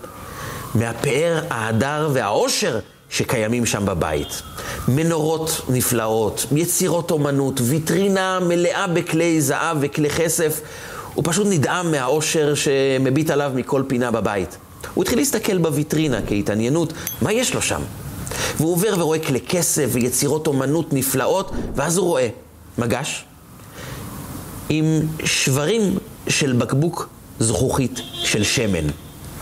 מהפאר, 0.74 1.40
ההדר 1.50 2.10
והעושר 2.12 2.78
שקיימים 3.10 3.66
שם 3.66 3.86
בבית. 3.86 4.42
מנורות 4.88 5.60
נפלאות, 5.68 6.46
יצירות 6.56 7.10
אומנות, 7.10 7.60
ויטרינה 7.64 8.38
מלאה 8.40 8.86
בכלי 8.86 9.40
זהב 9.40 9.76
וכלי 9.80 10.10
כסף. 10.10 10.60
הוא 11.14 11.24
פשוט 11.26 11.46
נדהם 11.50 11.90
מהעושר 11.90 12.54
שמביט 12.54 13.30
עליו 13.30 13.52
מכל 13.54 13.82
פינה 13.86 14.10
בבית. 14.10 14.56
הוא 14.94 15.02
התחיל 15.02 15.18
להסתכל 15.18 15.58
בוויטרינה 15.58 16.18
כהתעניינות, 16.26 16.92
מה 17.22 17.32
יש 17.32 17.54
לו 17.54 17.62
שם? 17.62 17.80
והוא 18.56 18.72
עובר 18.72 18.94
ורואה 18.98 19.18
כלי 19.18 19.40
כסף 19.40 19.88
ויצירות 19.92 20.46
אומנות 20.46 20.92
נפלאות, 20.92 21.52
ואז 21.74 21.96
הוא 21.96 22.06
רואה 22.06 22.28
מגש 22.78 23.24
עם 24.68 25.00
שברים 25.24 25.98
של 26.28 26.52
בקבוק 26.52 27.08
זכוכית 27.38 28.00
של 28.14 28.44
שמן. 28.44 28.86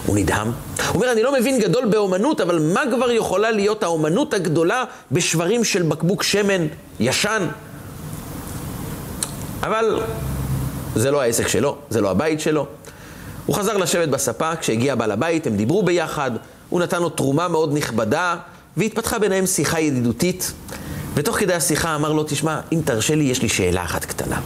הוא 0.06 0.16
נדהם. 0.16 0.46
הוא 0.46 0.94
אומר, 0.94 1.12
אני 1.12 1.22
לא 1.22 1.32
מבין 1.32 1.59
גדול 1.59 1.87
באומנות, 1.87 2.40
אבל 2.40 2.59
מה 2.74 2.82
כבר 2.96 3.11
יכולה 3.11 3.50
להיות 3.50 3.82
האומנות 3.82 4.35
הגדולה 4.35 4.85
בשברים 5.12 5.64
של 5.64 5.82
בקבוק 5.82 6.22
שמן 6.22 6.66
ישן? 7.00 7.46
אבל 9.62 10.00
זה 10.94 11.11
לא 11.11 11.20
העסק 11.20 11.48
שלו, 11.48 11.76
זה 11.90 12.00
לא 12.00 12.11
הבית 12.11 12.40
שלו. 12.40 12.66
הוא 13.46 13.56
חזר 13.56 13.76
לשבת 13.76 14.09
בספה, 14.09 14.56
כשהגיע 14.56 14.94
בעל 14.94 15.11
הבית, 15.11 15.46
הם 15.46 15.56
דיברו 15.56 15.82
ביחד, 15.82 16.30
הוא 16.68 16.80
נתן 16.80 17.02
לו 17.02 17.09
תרומה 17.09 17.48
מאוד 17.48 17.72
נכבדה, 17.74 18.37
והתפתחה 18.76 19.18
ביניהם 19.18 19.46
שיחה 19.46 19.80
ידידותית. 19.80 20.52
ותוך 21.14 21.38
כדי 21.38 21.54
השיחה 21.54 21.94
אמר 21.94 22.12
לו, 22.12 22.24
תשמע, 22.24 22.61
אם 22.72 22.80
תרשה 22.85 23.14
לי, 23.14 23.24
יש 23.24 23.42
לי 23.42 23.48
שאלה 23.48 23.85
אחת 23.85 24.04
קטנה. 24.04 24.40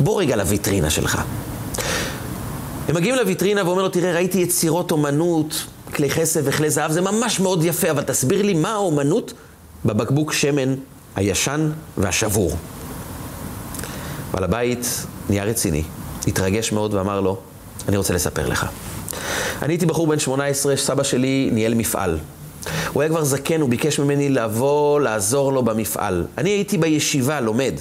בוא 0.00 0.20
רגע 0.20 0.36
לויטרינה 0.36 0.90
שלך. 0.90 1.22
הם 2.88 2.94
מגיעים 2.94 3.16
לויטרינה 3.16 3.66
ואומר 3.66 3.82
לו, 3.82 3.88
תראה, 3.88 4.12
ראיתי 4.12 4.38
יצירות 4.38 4.90
אומנות, 4.90 5.66
כלי 5.94 6.10
כסף 6.10 6.40
וכלי 6.44 6.70
זהב, 6.70 6.92
זה 6.92 7.00
ממש 7.00 7.40
מאוד 7.40 7.64
יפה, 7.64 7.90
אבל 7.90 8.02
תסביר 8.02 8.42
לי 8.42 8.54
מה 8.54 8.72
האומנות 8.72 9.32
בבקבוק 9.84 10.32
שמן 10.32 10.74
הישן 11.16 11.70
והשבור. 11.98 12.56
בעל 14.32 14.44
הבית 14.44 15.06
נהיה 15.28 15.44
רציני, 15.44 15.82
התרגש 16.26 16.72
מאוד 16.72 16.94
ואמר 16.94 17.20
לו, 17.20 17.36
אני 17.88 17.96
רוצה 17.96 18.14
לספר 18.14 18.48
לך. 18.48 18.66
אני 19.62 19.72
הייתי 19.72 19.86
בחור 19.86 20.06
בן 20.06 20.18
18, 20.18 20.76
סבא 20.76 21.02
שלי 21.02 21.50
ניהל 21.52 21.74
מפעל. 21.74 22.18
הוא 22.92 23.02
היה 23.02 23.10
כבר 23.10 23.24
זקן, 23.24 23.60
הוא 23.60 23.70
ביקש 23.70 23.98
ממני 23.98 24.28
לבוא 24.28 25.00
לעזור 25.00 25.52
לו 25.52 25.62
במפעל. 25.62 26.26
אני 26.38 26.50
הייתי 26.50 26.78
בישיבה, 26.78 27.40
לומד, 27.40 27.74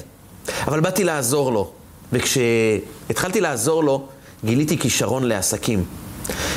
אבל 0.68 0.80
באתי 0.80 1.04
לעזור 1.04 1.52
לו. 1.52 1.72
וכשהתחלתי 2.14 3.42
לעזור 3.42 3.84
לו, 3.84 4.08
גיליתי 4.46 4.78
כישרון 4.78 5.24
לעסקים. 5.24 5.84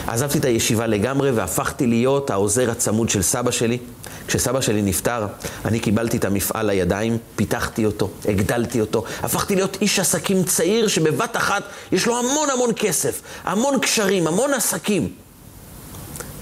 עזבתי 0.07 0.39
את 0.39 0.45
הישיבה 0.45 0.87
לגמרי 0.87 1.31
והפכתי 1.31 1.87
להיות 1.87 2.31
העוזר 2.31 2.71
הצמוד 2.71 3.09
של 3.09 3.23
סבא 3.23 3.51
שלי. 3.51 3.79
כשסבא 4.27 4.61
שלי 4.61 4.83
נפטר, 4.83 5.27
אני 5.65 5.81
קיבלתי 5.81 6.17
את 6.17 6.25
המפעל 6.25 6.67
לידיים, 6.67 7.19
פיתחתי 7.37 7.87
אותו, 7.87 8.11
הגדלתי 8.29 8.81
אותו, 8.81 9.05
הפכתי 9.23 9.55
להיות 9.55 9.79
איש 9.81 9.99
עסקים 9.99 10.45
צעיר 10.45 10.89
שבבת 10.89 11.37
אחת 11.37 11.63
יש 11.93 12.07
לו 12.07 12.19
המון 12.19 12.51
המון 12.51 12.71
כסף, 12.77 13.21
המון 13.45 13.79
קשרים, 13.81 14.27
המון 14.27 14.55
עסקים. 14.55 15.09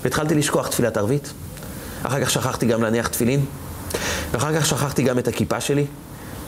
והתחלתי 0.03 0.35
לשכוח 0.35 0.67
תפילת 0.67 0.97
ערבית. 0.97 1.33
אחר 2.03 2.25
כך 2.25 2.31
שכחתי 2.31 2.67
גם 2.67 2.83
להניח 2.83 3.09
תפילין, 3.09 3.45
ואחר 4.31 4.61
כך 4.61 4.67
שכחתי 4.67 5.03
גם 5.03 5.19
את 5.19 5.29
הכיפה 5.29 5.61
שלי, 5.61 5.87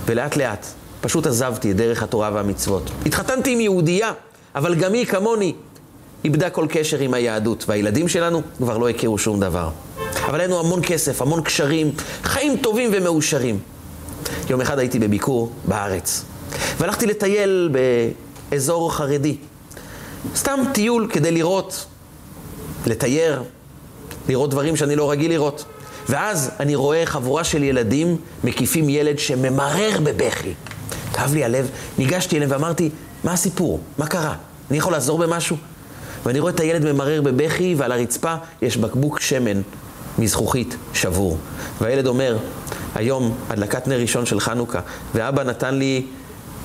ולאט 0.07 0.37
לאט 0.37 0.66
פשוט 1.01 1.27
עזבתי 1.27 1.70
את 1.70 1.77
דרך 1.77 2.03
התורה 2.03 2.31
והמצוות. 2.35 2.91
התחתנתי 3.07 3.53
עם 3.53 3.61
יהודייה, 3.61 4.12
אבל 4.59 4.75
גם 4.75 4.93
היא, 4.93 5.07
כמוני, 5.07 5.55
איבדה 6.25 6.51
כל 6.51 6.67
קשר 6.71 6.99
עם 6.99 7.15
היהדות, 7.15 7.65
והילדים 7.69 8.09
שלנו 8.09 8.43
כבר 8.57 8.79
לא 8.79 8.89
הכירו 8.89 9.19
שום 9.19 9.41
דבר. 9.41 9.71
אבל 10.27 10.41
היה 10.41 10.49
לנו 10.49 10.61
המון 10.61 10.81
כסף, 10.83 11.23
המון 11.23 11.43
קשרים, 11.43 11.91
חיים 12.23 12.57
טובים 12.57 12.91
ומאושרים. 12.93 13.59
יום 14.51 14.61
אחד 14.61 14.79
הייתי 14.79 14.99
בביקור 14.99 15.53
בארץ, 15.65 16.25
והלכתי 16.79 17.07
לטייל 17.07 17.71
באזור 18.51 18.95
חרדי. 18.95 19.37
סתם 20.37 20.61
טיול 20.75 21.09
כדי 21.13 21.31
לראות, 21.31 21.87
לתייר, 22.87 23.43
לראות 24.29 24.51
דברים 24.51 24.77
שאני 24.77 24.97
לא 24.97 25.11
רגיל 25.11 25.31
לראות. 25.31 25.65
ואז 26.09 26.51
אני 26.61 26.75
רואה 26.75 27.07
חבורה 27.07 27.45
של 27.45 27.63
ילדים 27.63 28.17
מקיפים 28.45 28.89
ילד 28.89 29.19
שממרר 29.19 30.01
בבכי. 30.03 30.53
כאב 31.13 31.35
לי 31.35 31.45
הלב, 31.45 31.71
ניגשתי 31.99 32.37
אליהם 32.37 32.51
ואמרתי, 32.51 32.91
מה 33.25 33.33
הסיפור? 33.33 33.81
מה 33.99 34.07
קרה? 34.07 34.35
אני 34.71 34.79
יכול 34.79 34.93
לעזור 34.93 35.19
במשהו? 35.19 35.57
ואני 36.25 36.41
רואה 36.41 36.53
את 36.53 36.61
הילד 36.61 36.93
ממרר 36.93 37.23
בבכי, 37.23 37.75
ועל 37.79 37.93
הרצפה 37.93 38.35
יש 38.62 38.77
בקבוק 38.77 39.21
שמן 39.21 39.61
מזכוכית 40.19 40.77
שבור. 40.95 41.39
והילד 41.81 42.07
אומר, 42.07 42.37
היום 42.95 43.37
הדלקת 43.49 43.89
נר 43.89 44.01
ראשון 44.01 44.27
של 44.27 44.41
חנוכה, 44.41 44.81
ואבא 45.14 45.43
נתן 45.43 45.75
לי 45.75 46.07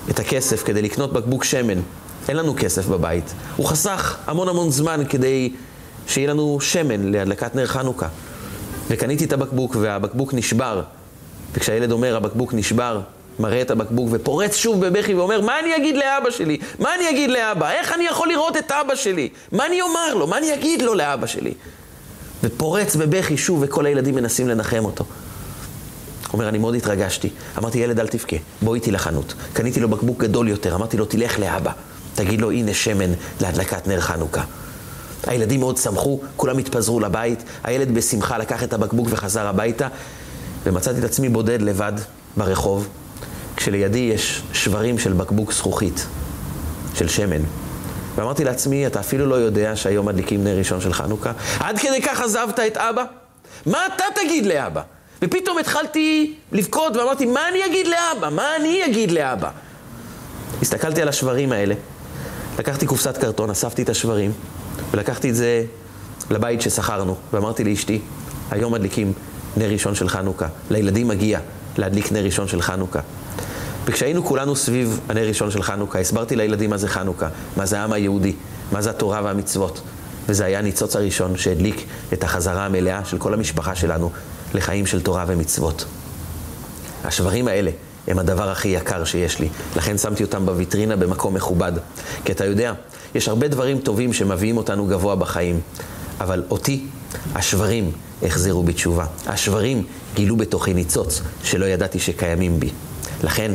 את 0.09 0.19
הכסף 0.19 0.63
כדי 0.63 0.81
לקנות 0.81 1.13
בקבוק 1.13 1.43
שמן. 1.43 1.79
אין 2.29 2.37
לנו 2.37 2.53
כסף 2.57 2.87
בבית. 2.87 3.33
הוא 3.57 3.65
חסך 3.65 4.17
המון 4.27 4.49
המון 4.49 4.71
זמן 4.71 5.01
כדי 5.09 5.53
שיהיה 6.07 6.29
לנו 6.29 6.57
שמן 6.61 7.11
להדלקת 7.11 7.55
נר 7.55 7.65
חנוכה. 7.65 8.07
וקניתי 8.87 9.25
את 9.25 9.33
הבקבוק, 9.33 9.75
והבקבוק 9.79 10.33
נשבר. 10.33 10.81
וכשהילד 11.53 11.91
אומר, 11.91 12.15
הבקבוק 12.15 12.53
נשבר, 12.53 13.01
מראה 13.39 13.61
את 13.61 13.71
הבקבוק 13.71 14.09
ופורץ 14.11 14.55
שוב 14.55 14.85
בבכי 14.85 15.13
ואומר, 15.13 15.41
מה 15.41 15.59
אני 15.59 15.75
אגיד 15.75 15.97
לאבא 15.97 16.31
שלי? 16.31 16.57
מה 16.79 16.95
אני 16.95 17.09
אגיד 17.09 17.29
לאבא? 17.29 17.71
איך 17.71 17.93
אני 17.93 18.03
יכול 18.03 18.29
לראות 18.29 18.57
את 18.57 18.71
אבא 18.71 18.95
שלי? 18.95 19.29
מה 19.51 19.65
אני 19.65 19.81
אומר 19.81 20.13
לו? 20.13 20.27
מה 20.27 20.37
אני 20.37 20.53
אגיד 20.53 20.81
לו 20.81 20.93
לאבא 20.93 21.27
שלי? 21.27 21.53
ופורץ 22.43 22.95
בבכי 22.95 23.37
שוב, 23.37 23.59
וכל 23.61 23.85
הילדים 23.85 24.15
מנסים 24.15 24.47
לנחם 24.47 24.85
אותו. 24.85 25.05
אומר, 26.33 26.49
אני 26.49 26.57
מאוד 26.57 26.75
התרגשתי. 26.75 27.29
אמרתי, 27.57 27.79
ילד, 27.79 27.99
אל 27.99 28.07
תבכה, 28.07 28.35
בוא 28.61 28.75
איתי 28.75 28.91
לחנות. 28.91 29.33
קניתי 29.53 29.79
לו 29.79 29.89
בקבוק 29.89 30.19
גדול 30.19 30.47
יותר, 30.47 30.75
אמרתי 30.75 30.97
לו, 30.97 31.05
תלך 31.05 31.39
לאבא. 31.39 31.71
תגיד 32.15 32.41
לו, 32.41 32.51
הנה 32.51 32.73
שמן 32.73 33.11
להדלקת 33.41 33.87
נר 33.87 33.99
חנוכה. 34.01 34.43
הילדים 35.27 35.59
מאוד 35.59 35.77
שמחו, 35.77 36.19
כולם 36.35 36.57
התפזרו 36.57 36.99
לבית, 36.99 37.43
הילד 37.63 37.93
בשמחה 37.93 38.37
לקח 38.37 38.63
את 38.63 38.73
הבקבוק 38.73 39.07
וחזר 39.11 39.47
הביתה, 39.47 39.87
ומצאתי 40.63 40.99
את 40.99 41.03
עצמי 41.03 41.29
בודד 41.29 41.61
לבד 41.61 41.93
ברחוב, 42.37 42.87
כשלידי 43.63 43.99
יש 44.13 44.41
שברים 44.53 44.99
של 44.99 45.13
בקבוק 45.13 45.53
זכוכית, 45.53 46.05
של 46.95 47.07
שמן. 47.07 47.41
ואמרתי 48.15 48.43
לעצמי, 48.43 48.87
אתה 48.87 48.99
אפילו 48.99 49.25
לא 49.25 49.35
יודע 49.35 49.75
שהיום 49.75 50.05
מדליקים 50.05 50.43
נר 50.43 50.57
ראשון 50.57 50.81
של 50.81 50.93
חנוכה? 50.93 51.31
עד 51.59 51.79
כדי 51.79 52.01
כך 52.01 52.21
עזבת 52.21 52.59
את 52.59 52.77
אבא? 52.77 53.03
מה 53.65 53.85
אתה 53.87 54.03
תגיד 54.15 54.45
לאבא? 54.45 54.81
ופתאום 55.21 55.57
התחלתי 55.57 56.35
לבכות 56.51 56.97
ואמרתי, 56.97 57.25
מה 57.25 57.39
אני 57.49 57.65
אגיד 57.65 57.87
לאבא? 57.87 58.29
מה 58.29 58.55
אני 58.59 58.85
אגיד 58.85 59.11
לאבא? 59.11 59.49
הסתכלתי 60.61 61.01
על 61.01 61.07
השברים 61.07 61.51
האלה, 61.51 61.75
לקחתי 62.59 62.85
קופסת 62.85 63.17
קרטון, 63.17 63.49
אספתי 63.49 63.81
את 63.83 63.89
השברים, 63.89 64.31
ולקחתי 64.91 65.29
את 65.29 65.35
זה 65.35 65.63
לבית 66.29 66.61
ששכרנו, 66.61 67.15
ואמרתי 67.33 67.63
לאשתי, 67.63 68.01
היום 68.51 68.73
מדליקים 68.73 69.13
נר 69.57 69.69
ראשון 69.69 69.95
של 69.95 70.09
חנוכה. 70.09 70.47
לילדים 70.69 71.07
מגיע 71.07 71.39
להדליק 71.77 72.11
נר 72.11 72.23
ראשון 72.23 72.47
של 72.47 72.61
חנוכה. 72.61 72.99
וכשהיינו 73.85 74.25
כולנו 74.25 74.55
סביב 74.55 74.99
הנר 75.09 75.27
ראשון 75.27 75.51
של 75.51 75.63
חנוכה, 75.63 75.99
הסברתי 75.99 76.35
לילדים 76.35 76.69
מה 76.69 76.77
זה 76.77 76.87
חנוכה, 76.87 77.29
מה 77.57 77.65
זה 77.65 77.79
העם 77.79 77.93
היהודי, 77.93 78.33
מה 78.71 78.81
זה 78.81 78.89
התורה 78.89 79.21
והמצוות. 79.23 79.81
וזה 80.29 80.45
היה 80.45 80.59
הניצוץ 80.59 80.95
הראשון 80.95 81.37
שהדליק 81.37 81.85
את 82.13 82.23
החזרה 82.23 82.65
המלאה 82.65 83.05
של 83.05 83.17
כל 83.17 83.33
המשפחה 83.33 83.75
שלנו 83.75 84.11
לחיים 84.53 84.85
של 84.85 85.01
תורה 85.01 85.25
ומצוות. 85.27 85.85
השברים 87.03 87.47
האלה 87.47 87.71
הם 88.07 88.19
הדבר 88.19 88.49
הכי 88.49 88.67
יקר 88.67 89.03
שיש 89.05 89.39
לי, 89.39 89.49
לכן 89.75 89.97
שמתי 89.97 90.23
אותם 90.23 90.45
בוויטרינה 90.45 90.95
במקום 90.95 91.33
מכובד. 91.33 91.71
כי 92.25 92.31
אתה 92.31 92.45
יודע, 92.45 92.73
יש 93.15 93.27
הרבה 93.27 93.47
דברים 93.47 93.79
טובים 93.79 94.13
שמביאים 94.13 94.57
אותנו 94.57 94.85
גבוה 94.85 95.15
בחיים, 95.15 95.59
אבל 96.19 96.43
אותי, 96.49 96.85
השברים 97.35 97.91
החזירו 98.23 98.63
בתשובה. 98.63 99.05
השברים 99.27 99.83
גילו 100.15 100.35
בתוכי 100.35 100.73
ניצוץ 100.73 101.21
שלא 101.43 101.65
ידעתי 101.65 101.99
שקיימים 101.99 102.59
בי. 102.59 102.69
לכן, 103.23 103.51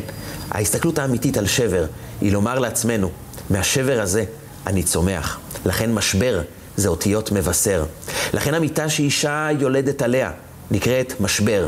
ההסתכלות 0.50 0.98
האמיתית 0.98 1.36
על 1.36 1.46
שבר 1.46 1.84
היא 2.20 2.32
לומר 2.32 2.58
לעצמנו, 2.58 3.10
מהשבר 3.50 4.00
הזה 4.00 4.24
אני 4.66 4.82
צומח. 4.82 5.38
לכן 5.66 5.92
משבר 5.94 6.40
זה 6.76 6.88
אותיות 6.88 7.32
מבשר. 7.32 7.84
לכן 8.32 8.54
המיטה 8.54 8.88
שאישה 8.88 9.48
יולדת 9.60 10.02
עליה 10.02 10.30
נקראת 10.70 11.20
משבר. 11.20 11.66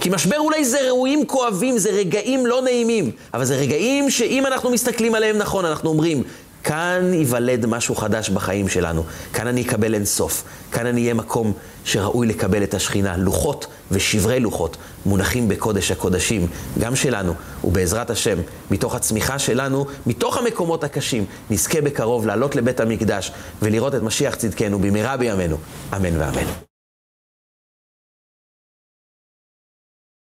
כי 0.00 0.08
משבר 0.08 0.38
אולי 0.38 0.64
זה 0.64 0.78
ראויים 0.88 1.26
כואבים, 1.26 1.78
זה 1.78 1.90
רגעים 1.90 2.46
לא 2.46 2.62
נעימים, 2.62 3.10
אבל 3.34 3.44
זה 3.44 3.56
רגעים 3.56 4.10
שאם 4.10 4.46
אנחנו 4.46 4.70
מסתכלים 4.70 5.14
עליהם 5.14 5.38
נכון, 5.38 5.64
אנחנו 5.64 5.88
אומרים, 5.88 6.22
כאן 6.64 7.14
ייוולד 7.14 7.66
משהו 7.66 7.94
חדש 7.94 8.30
בחיים 8.30 8.68
שלנו. 8.68 9.04
כאן 9.32 9.46
אני 9.46 9.62
אקבל 9.62 9.94
אין 9.94 10.04
סוף. 10.04 10.44
כאן 10.72 10.86
אני 10.86 11.02
אהיה 11.02 11.14
מקום 11.14 11.52
שראוי 11.84 12.26
לקבל 12.26 12.62
את 12.62 12.74
השכינה. 12.74 13.16
לוחות 13.16 13.66
ושברי 13.90 14.40
לוחות 14.40 14.76
מונחים 15.06 15.48
בקודש 15.48 15.90
הקודשים, 15.90 16.46
גם 16.78 16.96
שלנו, 16.96 17.34
ובעזרת 17.64 18.10
השם, 18.10 18.38
מתוך 18.70 18.94
הצמיחה 18.94 19.38
שלנו, 19.38 19.86
מתוך 20.06 20.36
המקומות 20.36 20.84
הקשים, 20.84 21.24
נזכה 21.50 21.80
בקרוב 21.80 22.26
לעלות 22.26 22.56
לבית 22.56 22.80
המקדש 22.80 23.32
ולראות 23.62 23.94
את 23.94 24.02
משיח 24.02 24.34
צדקנו 24.34 24.78
במהרה 24.78 25.16
בימינו. 25.16 25.56
אמן 25.96 26.16
ואמן. 26.20 26.69